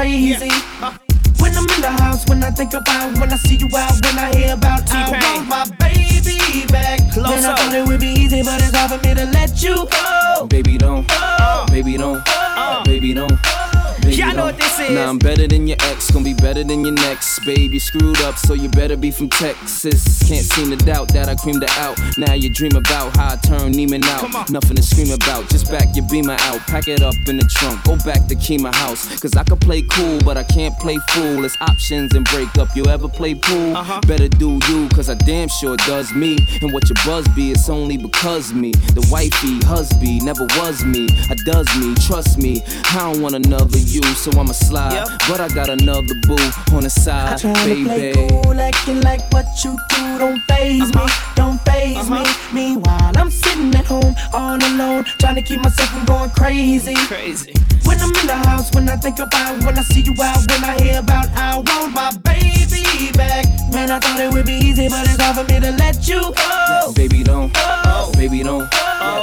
from 0.00 0.10
going 0.10 0.38
crazy. 0.38 0.48
When 1.40 1.56
I'm 1.56 1.68
in 1.68 1.80
the 1.80 1.90
house, 1.90 2.28
when 2.28 2.42
I 2.42 2.50
think 2.50 2.74
about, 2.74 3.18
when 3.18 3.32
I 3.32 3.36
see 3.36 3.56
you 3.56 3.68
out, 3.76 3.92
when 4.04 4.18
I 4.18 4.34
hear 4.34 4.54
about, 4.54 4.90
I 4.90 5.10
want 5.10 5.48
my 5.48 5.64
baby 5.78 6.66
back. 6.66 7.00
Close 7.12 7.28
Then 7.28 7.44
I 7.44 7.52
up. 7.52 7.58
thought 7.58 7.74
it 7.74 7.86
would 7.86 8.00
be 8.00 8.08
easy, 8.08 8.42
but 8.42 8.60
it's 8.62 8.74
hard 8.74 8.90
for 8.90 9.06
me 9.06 9.14
to 9.14 9.26
let 9.26 9.62
you 9.62 9.86
go. 9.90 10.46
Baby 10.46 10.78
don't, 10.78 11.06
oh. 11.10 11.66
baby 11.70 11.96
don't, 11.96 12.22
oh. 12.26 12.82
baby 12.84 13.14
don't. 13.14 13.30
Baby 13.30 13.69
Y'all 14.16 14.34
know 14.34 14.44
what 14.46 14.58
this 14.58 14.80
is. 14.80 14.90
Nah, 14.90 15.08
I'm 15.08 15.18
better 15.18 15.46
than 15.46 15.66
your 15.66 15.76
ex, 15.82 16.10
gonna 16.10 16.24
be 16.24 16.34
better 16.34 16.64
than 16.64 16.84
your 16.84 16.94
next. 16.94 17.38
Babe, 17.44 17.72
you 17.72 17.80
screwed 17.80 18.20
up, 18.22 18.36
so 18.36 18.54
you 18.54 18.68
better 18.68 18.96
be 18.96 19.10
from 19.10 19.28
Texas. 19.28 20.18
Can't 20.28 20.44
seem 20.44 20.76
to 20.76 20.84
doubt 20.84 21.12
that 21.12 21.28
I 21.28 21.36
creamed 21.36 21.62
her 21.62 21.80
out. 21.80 21.98
Now 22.18 22.34
you 22.34 22.52
dream 22.52 22.74
about 22.74 23.16
how 23.16 23.34
I 23.34 23.36
turned 23.36 23.74
Neiman 23.74 24.02
out. 24.04 24.50
Nothing 24.50 24.76
to 24.76 24.82
scream 24.82 25.12
about, 25.12 25.48
just 25.48 25.70
back 25.70 25.94
your 25.94 26.06
beamer 26.08 26.36
out. 26.40 26.60
Pack 26.66 26.88
it 26.88 27.02
up 27.02 27.14
in 27.28 27.36
the 27.36 27.44
trunk, 27.44 27.84
go 27.84 27.96
back 28.04 28.26
to 28.26 28.34
Kima 28.34 28.74
house. 28.74 29.20
Cause 29.20 29.36
I 29.36 29.44
could 29.44 29.60
play 29.60 29.82
cool, 29.82 30.18
but 30.24 30.36
I 30.36 30.42
can't 30.42 30.76
play 30.78 30.98
fool. 31.10 31.44
It's 31.44 31.56
options 31.60 32.14
and 32.14 32.24
break 32.26 32.58
up. 32.58 32.68
You 32.74 32.86
ever 32.86 33.08
play 33.08 33.34
pool? 33.34 33.76
Uh-huh. 33.76 34.00
Better 34.06 34.28
do 34.28 34.58
you, 34.68 34.88
cause 34.90 35.08
I 35.08 35.14
damn 35.14 35.48
sure 35.48 35.76
does 35.76 36.12
me. 36.12 36.38
And 36.62 36.72
what 36.72 36.88
your 36.88 36.96
buzz 37.04 37.28
be, 37.28 37.52
it's 37.52 37.68
only 37.68 37.96
because 37.96 38.52
me. 38.52 38.72
The 38.72 39.06
wifey, 39.10 39.64
husband, 39.66 40.24
never 40.24 40.44
was 40.58 40.84
me. 40.84 41.08
I 41.30 41.36
does 41.46 41.68
me, 41.78 41.94
trust 42.06 42.38
me. 42.38 42.62
I 42.90 43.12
don't 43.12 43.22
want 43.22 43.34
another 43.34 43.78
you, 43.78 43.99
so 44.14 44.30
I'ma 44.38 44.52
slide. 44.52 45.04
But 45.28 45.40
I 45.40 45.48
got 45.48 45.68
another 45.68 46.14
boo 46.26 46.36
on 46.72 46.82
the 46.82 46.90
side, 46.90 47.34
I 47.34 47.36
side, 47.36 47.54
tryna 47.54 47.84
play 47.84 48.12
baby. 48.14 48.28
cool, 48.28 48.60
acting 48.60 49.00
like 49.02 49.32
what 49.32 49.46
you 49.64 49.76
do 49.90 50.18
don't 50.18 50.40
phase 50.48 50.94
me, 50.94 51.06
don't 51.34 51.60
phase 51.64 52.10
me. 52.10 52.22
Meanwhile, 52.52 53.12
I'm 53.16 53.30
sitting 53.30 53.74
at 53.74 53.86
home 53.86 54.14
all 54.32 54.56
alone, 54.56 55.04
trying 55.18 55.36
to 55.36 55.42
keep 55.42 55.60
myself 55.60 55.88
from 55.90 56.04
going 56.04 56.30
crazy. 56.30 56.94
Crazy. 57.06 57.54
When 57.84 57.98
I'm 58.00 58.14
in 58.16 58.26
the 58.26 58.40
house, 58.48 58.72
when 58.74 58.88
I 58.88 58.96
think 58.96 59.18
about, 59.18 59.64
when 59.64 59.78
I 59.78 59.82
see 59.82 60.02
you 60.02 60.14
out, 60.22 60.38
when 60.50 60.64
I 60.64 60.80
hear 60.80 61.00
about, 61.00 61.28
I 61.30 61.58
want 61.58 61.94
my 61.94 62.10
baby 62.22 63.10
back. 63.16 63.46
Man, 63.72 63.90
I 63.90 63.98
thought 63.98 64.20
it 64.20 64.32
would 64.32 64.46
be 64.46 64.54
easy, 64.54 64.88
but 64.88 65.08
it's 65.08 65.20
hard 65.20 65.36
for 65.36 65.52
me 65.52 65.60
to 65.60 65.72
let 65.72 66.06
you 66.08 66.20
go. 66.34 66.92
Baby 66.94 67.22
don't, 67.22 67.52
baby 68.14 68.42
don't, 68.42 68.70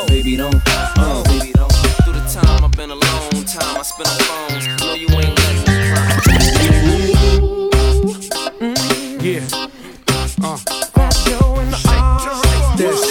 baby 0.08 0.36
don't, 0.36 0.56
uh, 0.66 1.24
baby 1.26 1.52
don't. 1.54 1.72
Through 2.04 2.14
the 2.14 2.40
time 2.42 2.64
I've 2.64 2.72
been 2.72 2.92
alone, 2.92 3.46
time 3.46 3.78
I 3.78 3.82
spent 3.84 4.10
on 4.32 4.57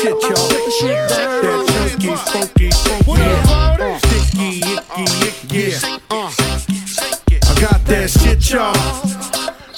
shit, 0.06 0.22
y'all. 0.22 0.48
That 1.08 1.66
chunky, 1.98 2.14
funky, 2.14 2.70
funky. 2.70 3.22
Yeah. 3.22 3.98
Sticky, 3.98 4.62
icky, 4.62 5.04
icky. 5.26 5.60
Yeah. 5.70 5.98
Uh. 6.10 6.30
I 7.42 7.60
got 7.60 7.84
that 7.86 8.10
shit, 8.10 8.50
y'all. 8.50 8.76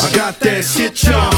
I 0.00 0.12
got 0.14 0.38
that 0.40 0.64
shit, 0.64 1.02
y'all. 1.04 1.37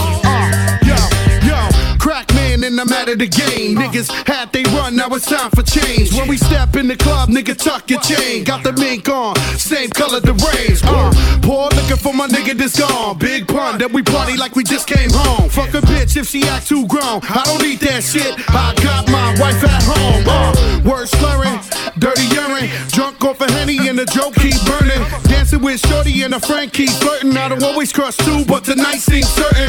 Of 3.11 3.19
the 3.19 3.27
game. 3.27 3.77
Niggas 3.77 4.09
had 4.27 4.53
they 4.53 4.63
run, 4.75 4.97
now 4.97 5.09
it's 5.09 5.27
time 5.27 5.51
for 5.51 5.63
change. 5.63 6.15
When 6.15 6.29
we 6.29 6.37
step 6.37 6.77
in 6.77 6.87
the 6.87 6.97
club, 6.97 7.29
nigga, 7.29 7.57
tuck 7.57 7.91
your 7.91 8.01
chain. 8.01 8.45
Got 8.45 8.63
the 8.63 8.73
mink 8.73 9.09
on, 9.09 9.37
same 9.59 9.91
color 9.91 10.21
the 10.21 10.35
range. 10.35 10.81
Uh, 10.85 11.11
poor 11.43 11.69
looking 11.71 11.97
for 11.97 12.15
my 12.15 12.29
nigga 12.29 12.57
that's 12.57 12.79
gone. 12.79 13.19
Big 13.19 13.49
pun 13.49 13.79
that 13.79 13.91
we 13.93 14.03
party 14.03 14.37
like 14.37 14.55
we 14.55 14.65
just 14.65 14.87
came 14.87 15.11
home. 15.11 15.49
Fuck 15.51 15.75
a 15.75 15.81
bitch 15.81 16.17
if 16.17 16.29
she 16.29 16.45
act 16.45 16.69
too 16.69 16.87
grown. 16.87 17.21
I 17.23 17.43
don't 17.45 17.63
need 17.63 17.81
that 17.81 18.03
shit. 18.03 18.35
I 18.49 18.75
got 18.83 19.09
my 19.11 19.35
wife 19.41 19.63
at 19.65 19.83
home. 19.83 20.25
Uh, 20.27 20.89
word 20.89 21.09
slurring, 21.09 21.59
dirty 21.99 22.27
urine, 22.35 22.71
drunk 22.89 23.25
off 23.25 23.41
a 23.41 23.51
henny 23.53 23.89
and 23.89 23.99
the 23.99 24.07
joke 24.07 24.35
keep 24.35 24.59
burning. 24.67 25.30
Dancing 25.51 25.65
with 25.65 25.81
shorty 25.81 26.23
and 26.23 26.33
a 26.33 26.39
friend 26.39 26.73
keep 26.73 26.91
flirting. 26.91 27.37
I 27.37 27.49
don't 27.49 27.63
always 27.65 27.93
crush 27.93 28.17
too, 28.19 28.45
but 28.47 28.63
tonight 28.63 28.99
seems 28.99 29.27
certain. 29.27 29.67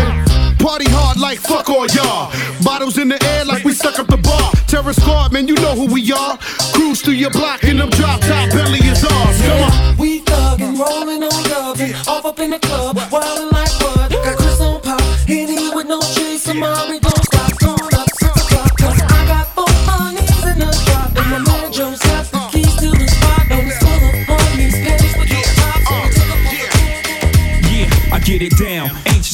Party 0.57 0.85
hard 0.87 1.17
like 1.17 1.39
fuck 1.39 1.69
all 1.69 1.87
y'all. 1.87 2.31
Bottles 2.61 2.99
in 2.99 3.07
the 3.07 3.17
air 3.23 3.45
like 3.45 3.63
we 3.63 3.73
stuck 3.73 3.97
up 3.97 4.05
the 4.05 4.17
bar. 4.17 4.51
Terror 4.67 4.93
squad, 4.93 5.33
man, 5.33 5.47
you 5.47 5.55
know 5.55 5.73
who 5.73 5.91
we 5.91 6.11
are. 6.11 6.37
Cruise 6.73 7.01
through 7.01 7.15
your 7.15 7.31
block 7.31 7.63
in 7.63 7.77
them 7.77 7.89
drop 7.89 8.21
top 8.21 8.51
belly 8.51 8.77
is 8.77 9.03
ours. 9.03 9.41
Come 9.41 9.71
on. 9.71 9.97
We 9.97 10.21
thuggin', 10.21 10.77
rollin' 10.77 11.23
on 11.23 11.43
dubbin', 11.49 11.95
off 12.07 12.25
up 12.25 12.39
in 12.39 12.51
the 12.51 12.59
club, 12.59 12.97
wildin' 12.97 13.51
like 13.51 13.73
what? 13.81 14.11
Got 14.11 14.37
Cris 14.37 14.61
on 14.61 14.81
pop, 14.81 15.01
Henny 15.25 15.73
with 15.73 15.87
no 15.87 15.99
chase, 15.99 16.47
and 16.47 16.59
mommy 16.59 16.90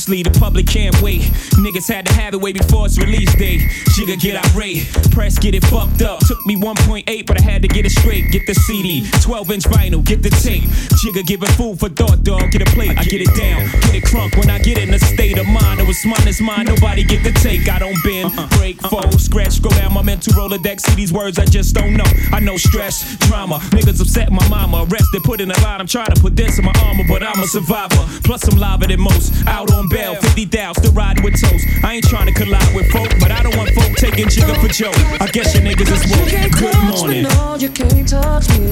The 0.07 0.31
public 0.39 0.65
can't 0.67 0.95
wait. 1.01 1.21
Niggas 1.59 1.91
had 1.91 2.05
to 2.05 2.13
have 2.13 2.33
it 2.33 2.39
way 2.39 2.53
before 2.53 2.85
its 2.85 2.97
release 2.97 3.33
date. 3.35 3.59
Jigga 3.91 4.17
get 4.17 4.55
irate, 4.55 4.87
press 5.11 5.37
get 5.37 5.53
it 5.53 5.65
fucked 5.65 6.01
up. 6.01 6.19
Took 6.25 6.45
me 6.45 6.55
1.8, 6.55 7.25
but 7.25 7.41
I 7.41 7.43
had 7.43 7.61
to 7.63 7.67
get 7.67 7.85
it 7.85 7.91
straight. 7.91 8.31
Get 8.31 8.47
the 8.47 8.55
CD, 8.55 9.05
12 9.19 9.51
inch 9.51 9.63
vinyl, 9.65 10.03
get 10.05 10.23
the 10.23 10.29
tape. 10.29 10.63
Jigga 11.03 11.27
giving 11.27 11.49
food 11.49 11.79
for 11.81 11.89
thought, 11.89 12.23
dog. 12.23 12.51
Get 12.51 12.61
a 12.61 12.71
plate, 12.71 12.97
I 12.97 13.03
get 13.03 13.19
it 13.19 13.35
down. 13.35 13.67
Get 13.81 13.95
it 13.95 14.03
crunk 14.03 14.37
when 14.37 14.49
I 14.49 14.59
get 14.59 14.77
in 14.77 14.93
a 14.93 14.99
state 14.99 15.37
of 15.37 15.45
mind. 15.45 15.81
It 15.81 15.87
was 15.87 16.03
mine, 16.05 16.25
it's 16.25 16.39
mine. 16.39 16.67
Nobody 16.67 17.03
get 17.03 17.23
the 17.23 17.33
take. 17.43 17.67
I 17.67 17.79
don't 17.79 18.01
bend, 18.01 18.31
uh-uh. 18.31 18.47
break, 18.57 18.81
uh-uh. 18.83 18.89
fold, 18.89 19.19
scratch, 19.19 19.61
go 19.61 19.69
down 19.71 19.93
my 19.93 20.03
mental 20.03 20.31
Rolodex. 20.33 20.81
See 20.87 20.95
these 20.95 21.11
words 21.11 21.37
I 21.37 21.45
just 21.45 21.75
don't 21.75 21.97
know. 21.97 22.07
I 22.31 22.39
know 22.39 22.55
stress, 22.55 23.17
drama. 23.27 23.59
Niggas 23.75 23.99
upset 23.99 24.31
my 24.31 24.47
mama. 24.47 24.85
Arrested, 24.89 25.23
put 25.23 25.41
in 25.41 25.51
a 25.51 25.59
line. 25.61 25.81
I'm 25.81 25.87
trying 25.87 26.13
to 26.13 26.21
put 26.21 26.37
this 26.37 26.57
in 26.59 26.63
my 26.63 26.73
armor, 26.85 27.03
but 27.09 27.23
I'm 27.23 27.43
a 27.43 27.47
survivor. 27.47 28.07
Plus, 28.23 28.47
I'm 28.47 28.57
liver 28.57 28.87
than 28.87 29.01
most. 29.01 29.45
Out 29.47 29.71
on 29.73 29.89
bail, 29.97 30.15
50 30.15 30.45
down, 30.45 30.75
still 30.75 30.91
riding 30.91 31.23
with 31.23 31.41
toast. 31.41 31.65
I 31.83 31.95
ain't 31.95 32.07
trying 32.07 32.27
to 32.27 32.33
collide 32.33 32.75
with 32.75 32.89
folk, 32.91 33.09
but 33.19 33.31
I 33.31 33.41
don't 33.43 33.55
want 33.57 33.69
folk 33.71 33.91
taking 33.95 34.27
Jigga 34.27 34.55
for 34.61 34.67
Joe. 34.67 34.91
I 35.19 35.27
guess 35.27 35.53
your 35.53 35.63
niggas 35.63 35.91
is 35.91 36.03
woke. 36.11 36.29
Good 36.59 36.77
morning. 36.89 37.23
No, 37.23 37.55
you 37.59 37.69
can't 37.69 38.07
touch 38.07 38.49
me. 38.49 38.67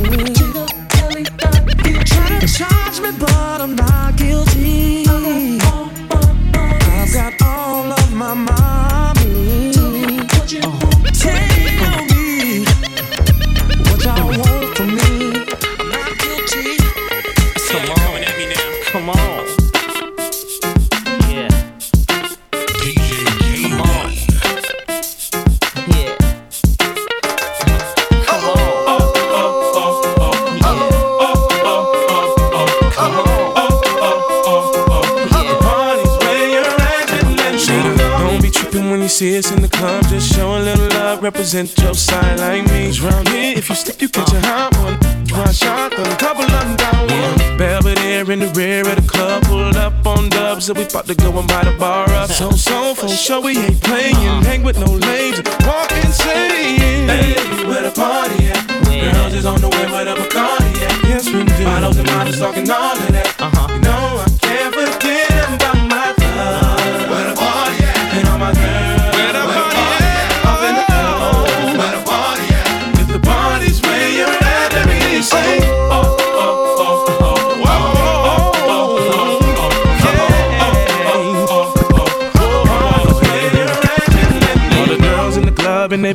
You 1.89 2.03
try 2.03 2.39
to 2.39 2.47
charge 2.47 2.99
me, 3.01 3.11
but 3.19 3.61
I'm 3.61 3.75
not 3.75 4.15
guilty. 4.17 5.05
I've 6.97 7.13
got 7.13 7.33
all 7.41 7.91
of 7.91 8.13
my 8.13 8.33
mommy. 8.33 8.64
So, 53.15 53.41
for 53.41 53.41
sure, 53.41 53.41
we 53.41 53.57
ain't 53.57 53.81
playing. 53.81 54.15
Hang 54.43 54.63
with 54.63 54.77
no 54.77 54.91
lames, 54.91 55.41
walk 55.65 55.91
insane. 55.91 57.07
Hey, 57.07 57.33
where 57.67 57.83
the 57.83 57.91
party 57.91 58.47
at? 58.47 58.65
Girls 59.13 59.33
is 59.33 59.45
on 59.45 59.61
the 59.61 59.69
way, 59.69 59.85
where 59.91 60.05
the 60.05 60.15
Bacardi 60.15 60.81
at? 60.83 61.03
Yes, 61.03 61.25
we 61.27 61.43
do. 61.43 61.63
Bottles 61.63 61.97
and 61.97 62.07
models 62.07 62.39
talking 62.39 62.69
all 62.69 62.91
of 62.91 63.07
that. 63.09 63.14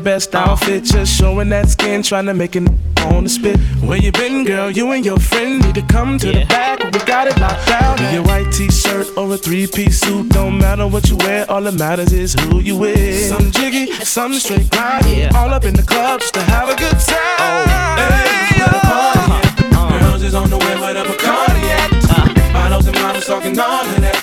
Their 0.01 0.15
best 0.15 0.35
outfit, 0.35 0.85
just 0.85 1.13
showing 1.15 1.49
that 1.51 1.69
skin, 1.69 2.03
trying 2.03 2.27
to 2.27 2.35
make 2.35 2.57
it 2.57 2.69
on 3.13 3.25
the 3.25 3.29
spit. 3.29 3.59
Where 3.83 3.99
you 3.99 4.13
been, 4.13 4.45
girl? 4.45 4.71
You 4.71 4.93
and 4.93 5.05
your 5.05 5.19
friend 5.19 5.63
need 5.65 5.75
to 5.75 5.83
come 5.83 6.19
to 6.19 6.27
the 6.27 6.45
back. 6.47 6.83
We 6.85 6.99
got 7.05 7.27
it 7.27 7.39
locked 7.39 7.67
down. 7.67 8.01
In 8.03 8.15
your 8.15 8.23
white 8.25 8.51
t-shirt 8.53 9.09
or 9.17 9.33
a 9.33 9.37
three-piece 9.37 10.01
suit, 10.01 10.31
don't 10.31 10.59
matter 10.59 10.87
what 10.87 11.09
you 11.11 11.17
wear. 11.19 11.51
All 11.51 11.63
that 11.63 11.75
matters 11.75 12.13
is 12.13 12.35
who 12.35 12.61
you 12.61 12.77
with. 12.77 13.29
Some 13.29 13.51
jiggy, 13.51 13.93
some 14.05 14.33
straight 14.35 14.71
grind. 14.71 15.37
All 15.37 15.53
up 15.53 15.65
in 15.65 15.75
the 15.75 15.83
club 15.83 16.21
just 16.21 16.35
to 16.35 16.43
have 16.43 16.69
a 16.69 16.77
good 16.77 16.99
time. 16.99 17.37
Oh. 17.39 17.65
Hey, 17.97 18.59
the 18.59 18.81
party 18.89 19.33
at? 19.33 20.01
Girls 20.01 20.23
is 20.23 20.35
on 20.35 20.51
the 20.51 20.59
way 20.59 20.81
where 20.81 20.95
the 20.95 21.03
Bacardi 21.03 21.63
at. 21.77 22.53
Models 22.53 22.87
and 22.87 22.97
models 22.97 23.27
talking 23.27 23.59
all 23.59 23.85
of 23.85 24.01
that. 24.01 24.20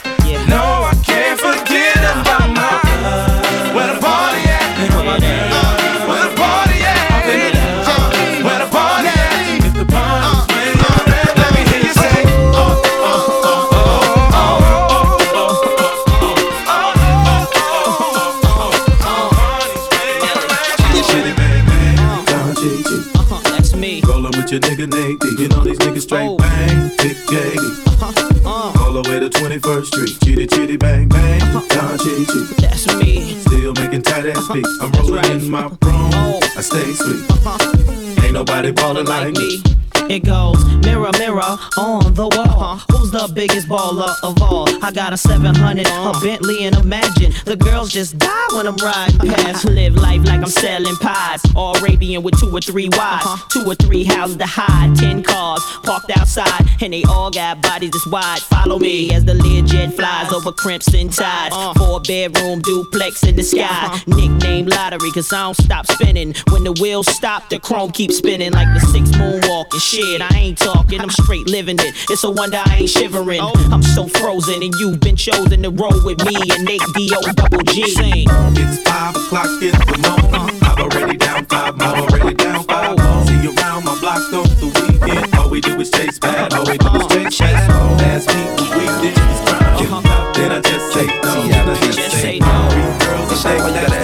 With 24.52 24.64
your 24.64 24.72
nigga 24.72 24.88
Nate 24.92 25.20
D. 25.20 25.44
You 25.44 25.50
know 25.50 25.64
these 25.64 25.78
niggas 25.80 26.02
straight 26.02 26.28
oh. 26.28 26.38
bang, 26.38 26.92
big 26.98 27.18
gay. 27.28 27.56
Uh. 28.48 28.72
All 28.80 28.94
the 28.94 29.02
way 29.10 29.20
to 29.20 29.28
21st 29.28 29.86
Street. 29.88 30.18
Chitty 30.24 30.48
chitty 30.48 30.78
bang 30.78 31.10
bang. 31.10 31.42
Uh. 31.42 31.60
Don 31.68 31.98
Chi 31.98 32.62
That's 32.62 32.88
me. 32.96 33.34
Still 33.42 33.74
making 33.74 34.04
tight 34.04 34.26
ass 34.26 34.38
uh-huh. 34.38 34.54
beats. 34.54 34.70
I'm 34.82 34.92
rolling 34.94 35.42
in 35.42 35.52
my 35.52 35.68
broom. 35.68 36.12
Oh. 36.14 36.40
I 36.56 36.62
stay 36.62 36.94
sweet. 36.94 37.30
Uh-huh. 37.30 38.24
Ain't 38.24 38.34
nobody 38.34 38.72
ballin' 38.72 39.06
like 39.06 39.36
me. 39.36 39.62
It 40.10 40.24
goes 40.24 40.64
mirror, 40.86 41.12
mirror 41.18 41.58
on 41.78 42.14
the 42.14 42.28
wall. 42.28 42.40
Uh-huh. 42.40 42.98
Who's 42.98 43.12
the 43.12 43.32
biggest 43.34 43.68
baller 43.68 44.14
of 44.24 44.42
all? 44.42 44.68
I 44.84 44.92
got 44.92 45.14
a 45.14 45.18
700, 45.18 45.86
a 45.86 45.90
uh-huh. 45.90 46.20
Bentley, 46.24 46.66
and 46.66 46.76
imagine 46.78 47.34
the 47.46 47.56
girls 47.56 47.92
just 47.92 48.18
die 48.18 48.48
when 48.54 48.68
I'm 48.68 48.78
riding 48.78 49.20
past. 49.34 49.66
Live 49.66 49.96
life 49.96 50.24
like 50.26 50.42
I'm 50.42 50.48
selling 50.48 50.96
pies. 50.98 51.42
All 51.56 51.78
Arabian 51.78 52.24
with 52.24 52.40
two 52.40 52.56
or 52.56 52.62
three 52.62 52.90
wives, 52.90 53.26
uh-huh. 53.26 53.48
two 53.50 53.70
or 53.70 53.76
three 53.76 54.04
houses 54.04 54.38
to 54.38 54.46
hide, 54.46 54.96
ten 54.96 55.24
cars 55.24 55.62
parked 55.84 56.10
outside, 56.18 56.64
and 56.82 56.94
they 56.94 57.04
all 57.04 57.30
got 57.30 57.62
bodies 57.62 57.92
this 57.92 58.06
wide. 58.08 58.40
Follow 58.40 58.80
me 58.80 59.14
as 59.14 59.26
the 59.26 59.34
Learjet 59.34 59.94
flies 59.94 60.32
over 60.32 60.52
crimson 60.52 61.10
tides. 61.10 61.56
Four 61.78 62.00
bedroom 62.02 62.62
duplex 62.62 63.24
in 63.24 63.36
the 63.36 63.44
sky. 63.44 64.00
Nickname 64.08 64.68
lottery, 64.68 65.12
cause 65.12 65.32
I 65.34 65.44
don't 65.44 65.56
stop 65.56 65.86
spinning. 65.88 66.34
When 66.50 66.64
the 66.64 66.74
wheels 66.74 67.08
stop, 67.08 67.50
the 67.50 67.60
chrome 67.60 67.92
keeps 67.92 68.18
spinning 68.18 68.54
like 68.54 68.74
the 68.74 68.80
six 68.80 69.10
moonwalking. 69.12 69.82
Shit, 69.82 69.97
I 70.00 70.30
ain't 70.36 70.60
talking, 70.60 71.02
I'm 71.02 71.10
straight 71.10 71.48
living 71.50 71.78
it. 71.80 71.96
It's 72.12 72.24
a 72.24 72.30
wonder 72.30 72.62
I 72.64 72.78
ain't 72.82 72.90
shivering. 72.90 73.42
I'm 73.42 73.82
so 73.82 74.08
frozen, 74.08 74.62
and 74.62 74.72
you've 74.76 75.00
been 75.00 75.16
chosen 75.16 75.64
to 75.64 75.72
roll 75.72 76.06
with 76.06 76.24
me 76.24 76.36
and 76.52 76.66
Nate 76.66 76.82
D.O. 76.94 77.20
double 77.34 77.64
G. 77.64 77.82
It's 77.88 78.78
five 78.84 79.16
o'clock 79.16 79.50
in 79.60 79.72
the 79.74 79.98
morning. 80.06 80.60
I'm 80.62 80.78
already 80.78 81.18
down 81.18 81.46
five, 81.48 81.82
I'm 81.82 82.04
already 82.04 82.36
down 82.36 82.64
five. 82.66 83.00
See 83.28 83.42
you 83.42 83.56
around 83.58 83.86
my 83.86 84.00
block 84.00 84.22
on 84.34 84.46
the 84.62 84.70
weekend. 85.02 85.34
All 85.34 85.50
we 85.50 85.62
do 85.62 85.80
is 85.82 85.90
chase 85.90 86.20
bad, 86.20 86.54
all 86.54 86.66
we 86.66 86.78
do 86.78 86.88
is 86.94 87.08
chase 87.36 87.40
bad. 87.40 87.70
Uh-huh. 87.72 87.96
Last 87.98 88.28
week 88.30 88.54
we 88.78 88.86
did 89.02 89.18
is 89.18 89.42
crime. 89.50 90.04
Then 90.36 90.52
I 90.52 90.62
just 90.62 90.94
say 90.94 91.08
no, 91.08 91.48
then 91.48 91.70
I 91.70 91.76
just 91.82 92.12
say 92.22 92.38
no. 92.38 92.70
Three 92.70 93.08
girls 93.08 93.46
a 93.66 93.74
day, 93.74 93.97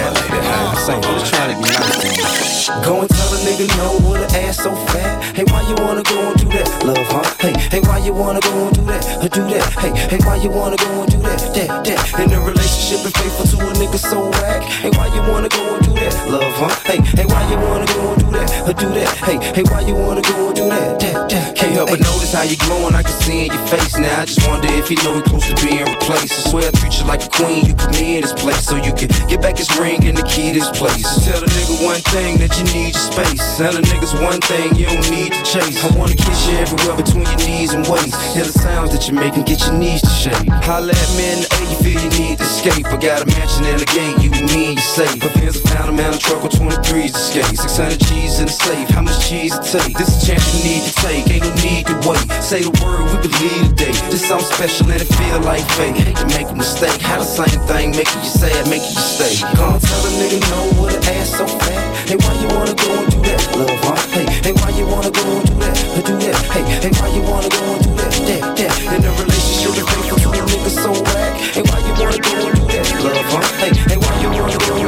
Go 2.64 3.02
and 3.02 3.10
tell 3.10 3.28
a 3.28 3.38
nigga 3.44 3.68
no 3.76 4.00
with 4.08 4.24
an 4.24 4.40
ass 4.40 4.56
so 4.56 4.74
fat. 4.88 5.36
Hey, 5.36 5.44
why 5.44 5.60
you 5.68 5.74
wanna 5.84 6.02
go 6.02 6.16
and 6.32 6.36
do 6.40 6.48
that? 6.48 6.64
Love, 6.82 6.96
huh? 7.12 7.20
Hey, 7.36 7.52
hey, 7.68 7.80
why 7.80 7.98
you 7.98 8.14
wanna 8.14 8.40
go 8.40 8.68
and 8.68 8.74
do 8.74 8.80
that? 8.88 9.04
Or 9.20 9.28
do 9.28 9.44
that? 9.52 9.68
Hey, 9.76 9.92
hey, 10.08 10.18
why 10.24 10.36
you 10.36 10.48
wanna 10.48 10.76
go 10.76 11.02
and 11.02 11.10
do 11.12 11.20
that? 11.28 11.44
That, 11.52 11.84
that. 11.84 12.20
In 12.24 12.32
a 12.32 12.40
relationship 12.40 13.04
and 13.04 13.12
faithful 13.20 13.44
to 13.52 13.68
a 13.68 13.72
nigga 13.76 14.00
so 14.00 14.30
whack. 14.30 14.62
Hey, 14.80 14.88
why 14.96 15.12
you 15.12 15.20
wanna 15.28 15.50
go 15.50 15.76
and 15.76 15.84
do 15.84 15.92
that? 15.92 16.16
Love, 16.26 16.56
huh? 16.56 16.72
Hey, 16.88 17.04
hey, 17.04 17.26
why 17.28 17.44
you 17.52 17.58
wanna 17.60 17.84
go 17.84 18.12
and 18.16 18.20
do 18.24 18.30
that? 18.32 18.48
Or 18.64 18.72
do 18.72 18.88
that? 18.96 19.12
Hey, 19.20 19.36
hey, 19.52 19.64
why 19.68 19.80
you 19.84 19.94
wanna 19.94 20.22
go 20.22 20.48
and 20.48 20.56
do 20.56 20.64
that? 20.64 21.00
That, 21.00 21.28
that. 21.28 21.56
Can't 21.56 21.72
help 21.72 21.90
but 21.90 22.00
notice 22.00 22.32
how 22.32 22.48
you 22.48 22.56
glowing, 22.56 22.94
I 22.94 23.02
can 23.02 23.12
see 23.20 23.44
in 23.44 23.52
your 23.52 23.66
face 23.68 23.98
now. 23.98 24.22
I 24.22 24.24
just 24.24 24.40
wonder 24.48 24.72
if 24.72 24.88
you 24.88 24.96
know 25.04 25.12
you're 25.20 25.28
close 25.28 25.44
to 25.52 25.56
being 25.60 25.84
replaced. 25.84 26.32
I 26.32 26.48
swear 26.48 26.64
I 26.64 26.72
treat 26.80 26.96
you 26.96 27.04
like 27.04 27.20
a 27.20 27.28
queen, 27.28 27.66
you 27.68 27.74
put 27.76 27.92
me 27.92 28.16
in 28.16 28.22
this 28.24 28.32
place 28.32 28.64
so 28.64 28.76
you 28.80 28.96
can 28.96 29.12
get 29.28 29.44
back 29.44 29.58
his 29.60 29.68
ring 29.76 30.00
and 30.08 30.16
the 30.16 30.24
key 30.24 30.56
to 30.56 30.60
this 30.64 30.72
place. 30.72 31.04
Tell 31.28 31.44
a 31.44 31.46
nigga 31.46 31.84
one 31.84 32.00
thing 32.08 32.38
that 32.40 32.53
you 32.58 32.64
need 32.72 32.94
your 32.94 33.06
space. 33.12 33.56
Tell 33.56 33.76
a 33.76 33.80
niggas 33.80 34.14
one 34.22 34.40
thing 34.40 34.74
you 34.74 34.86
don't 34.86 35.10
need 35.10 35.32
to 35.32 35.42
chase. 35.42 35.82
I 35.82 35.88
wanna 35.96 36.14
kiss 36.14 36.46
you 36.48 36.58
everywhere 36.58 36.96
between 36.96 37.26
your 37.26 37.42
knees 37.46 37.72
and 37.72 37.86
waist. 37.86 38.14
Hear 38.34 38.44
the 38.44 38.52
sounds 38.52 38.92
that 38.92 39.08
you 39.08 39.14
make 39.14 39.34
and 39.34 39.46
get 39.46 39.60
your 39.66 39.74
knees 39.74 40.02
to 40.02 40.10
shake. 40.10 40.48
Holla 40.62 40.92
at 40.92 41.10
me 41.16 41.24
in 41.32 41.40
the 41.42 41.48
A, 41.50 41.58
you 41.70 41.76
feel 41.82 42.00
you 42.00 42.12
need 42.18 42.38
to 42.38 42.44
escape. 42.44 42.86
I 42.86 42.96
got 42.96 43.22
a 43.22 43.26
mansion 43.26 43.64
and 43.64 43.82
a 43.82 43.86
gate, 43.86 44.18
you 44.22 44.30
you 44.34 44.46
safe. 44.94 45.18
But 45.18 45.34
pants 45.34 45.58
a 45.58 45.62
pound, 45.66 45.90
I'm 45.90 45.98
out 46.06 46.14
of 46.14 46.20
truck 46.22 46.42
with 46.44 46.54
23s 46.54 47.10
to 47.10 47.18
skate. 47.18 47.58
600 47.58 47.98
G's 47.98 48.38
in 48.38 48.46
the 48.46 48.54
safe, 48.54 48.88
how 48.94 49.02
much 49.02 49.18
cheese 49.26 49.50
it 49.50 49.66
take? 49.66 49.98
This 49.98 50.06
is 50.06 50.22
a 50.22 50.26
chance 50.26 50.46
you 50.54 50.60
need 50.70 50.82
to 50.86 50.92
take, 51.02 51.26
ain't 51.34 51.42
no 51.42 51.50
need 51.66 51.82
to 51.90 51.96
wait. 52.06 52.22
Say 52.38 52.62
the 52.62 52.70
word, 52.78 53.02
we 53.10 53.18
believe 53.26 53.74
today. 53.74 53.90
This 54.14 54.22
something 54.22 54.46
special 54.46 54.86
and 54.94 55.02
it 55.02 55.10
feel 55.10 55.40
like 55.42 55.66
fate. 55.74 55.98
Hate 55.98 56.14
to 56.22 56.26
make 56.38 56.46
a 56.46 56.54
mistake, 56.54 57.00
how 57.02 57.18
the 57.18 57.26
same 57.26 57.58
thing 57.66 57.90
making 57.98 58.22
you 58.22 58.30
sad, 58.30 58.62
making 58.70 58.94
you 58.94 59.02
stay. 59.02 59.34
Gonna 59.58 59.82
tell 59.82 60.02
a 60.06 60.10
nigga 60.14 60.38
no 60.54 60.60
with 60.78 60.94
an 60.94 61.02
ass 61.18 61.34
so 61.34 61.46
fat. 61.46 61.82
Hey, 62.06 62.16
why 62.22 62.32
you 62.38 62.46
wanna 62.54 62.74
go 62.78 62.88
and 62.94 63.08
do 63.10 63.18
that, 63.26 63.42
love, 63.58 63.82
huh? 63.82 63.98
Hey, 64.14 64.26
hey, 64.46 64.54
why 64.62 64.70
you 64.78 64.86
wanna 64.86 65.10
go 65.10 65.26
and 65.26 65.42
do 65.42 65.54
that, 65.58 65.76
or 65.98 66.02
do 66.06 66.14
that? 66.22 66.38
Hey, 66.54 66.64
hey, 66.86 66.92
why 67.02 67.10
you 67.10 67.22
wanna 67.26 67.50
go 67.50 67.62
and 67.74 67.82
do 67.82 67.90
that, 67.98 68.14
that, 68.30 68.42
that? 68.62 68.74
In 68.94 69.02
a 69.02 69.10
relationship, 69.18 69.74
the 69.74 69.82
thing 69.90 70.04
for 70.06 70.18
you 70.22 70.30
niggas 70.54 70.78
so 70.78 70.90
whack. 71.02 71.34
Hey, 71.50 71.66
why 71.66 71.82
you 71.82 71.92
wanna 71.98 72.20
go 72.22 72.34
and 72.46 72.54
do 72.54 72.64
that, 72.70 72.86
love, 73.02 73.26
huh? 73.34 73.42
Hey, 73.58 73.72
hey, 73.90 73.98
why 73.98 74.14
you 74.22 74.30
wanna 74.30 74.58
go 74.62 74.83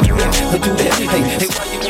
but 0.50 0.62
do 0.62 0.70
that, 0.70 0.94
hey, 0.94 1.06
hey, 1.06 1.46
why 1.46 1.66
you 1.72 1.86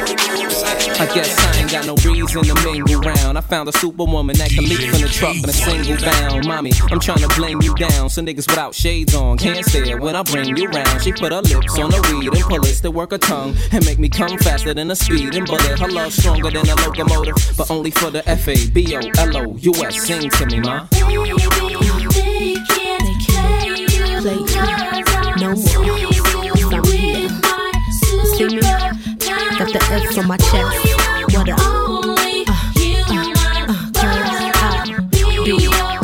I 0.99 1.05
guess 1.15 1.39
I 1.39 1.61
ain't 1.61 1.71
got 1.71 1.85
no 1.85 1.95
reason 1.97 2.43
to 2.43 2.55
mingle 2.65 3.01
round. 3.01 3.37
I 3.37 3.43
found 3.43 3.69
a 3.69 3.73
superwoman 3.73 4.35
that 4.39 4.49
can 4.49 4.65
leap 4.65 4.81
from 4.91 5.03
the 5.03 5.09
truck 5.09 5.37
in 5.37 5.45
a 5.45 5.53
single 5.53 5.97
bound. 6.01 6.47
Mommy, 6.47 6.73
I'm 6.91 6.99
trying 6.99 7.19
to 7.19 7.29
blame 7.37 7.61
you 7.61 7.75
down. 7.75 8.09
so 8.09 8.23
niggas 8.23 8.49
without 8.49 8.75
shades 8.75 9.15
on 9.15 9.37
can't 9.37 9.63
stare 9.65 9.99
when 9.99 10.17
I 10.17 10.23
bring 10.23 10.57
you 10.57 10.69
round. 10.69 11.03
She 11.03 11.13
put 11.13 11.33
her 11.33 11.43
lips 11.43 11.79
on 11.79 11.91
the 11.91 12.01
weed 12.11 12.33
and 12.35 12.49
bullets 12.49 12.81
to 12.81 12.91
work 12.91 13.11
her 13.11 13.19
tongue 13.19 13.55
and 13.73 13.85
make 13.85 13.99
me 13.99 14.09
come 14.09 14.39
faster 14.39 14.73
than 14.73 14.91
a 14.91 14.97
speeding 14.97 15.45
bullet. 15.45 15.79
Her 15.79 15.89
love 15.89 16.15
stronger 16.15 16.51
than 16.51 16.67
a 16.67 16.75
locomotive, 16.77 17.37
but 17.59 17.71
only 17.71 17.91
for 17.91 18.11
the 18.11 18.27
F 18.27 18.49
A 18.49 18.57
B 18.71 18.97
O 18.97 19.01
L 19.19 19.37
O 19.37 19.57
U 19.57 19.75
S. 19.85 20.07
Sing 20.07 20.31
to 20.31 20.47
me, 20.47 20.61
ma. 20.61 20.87
They 20.91 21.05
can't 22.65 23.21
play 23.27 23.77
you, 23.77 24.23
play 24.23 24.35
you 24.35 25.05
no 25.37 25.55
more. 25.55 26.16
The 29.79 29.85
F 29.93 30.19
on 30.19 30.27
my 30.27 30.37
chest. 30.39 30.55
What 31.37 31.49
up? 31.49 31.59
Uh, 31.59 32.15
uh, 32.57 33.03
uh, 34.57 34.85
be. 35.45 35.69
Uh, 35.69 36.01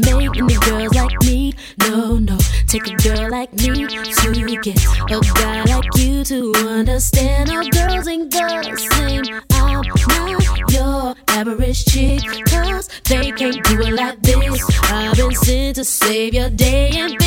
don't 0.00 0.18
make 0.18 0.36
any 0.38 0.56
girls 0.66 0.94
like 0.94 1.22
me. 1.22 1.54
No, 1.80 2.16
no. 2.18 2.38
Take 2.68 2.86
a 2.86 2.94
girl 2.96 3.30
like 3.30 3.52
me 3.52 3.86
to 3.86 4.58
get 4.62 4.82
a 5.10 5.20
guy 5.34 5.62
like 5.64 5.96
you 5.96 6.24
to 6.24 6.52
understand. 6.56 7.50
All 7.50 7.68
girls 7.68 8.08
ain't 8.08 8.30
the 8.30 8.76
same. 8.94 9.24
I'm 9.50 9.82
not 9.82 10.72
your 10.72 11.14
average 11.28 11.84
chick. 11.84 12.22
Cause 12.46 12.88
they 13.04 13.30
can't 13.32 13.62
do 13.64 13.80
it 13.80 13.92
like 13.92 14.22
this. 14.22 14.64
I've 14.84 15.16
been 15.16 15.34
sent 15.34 15.76
to 15.76 15.84
save 15.84 16.34
your 16.34 16.48
day 16.48 16.90
and 16.94 17.22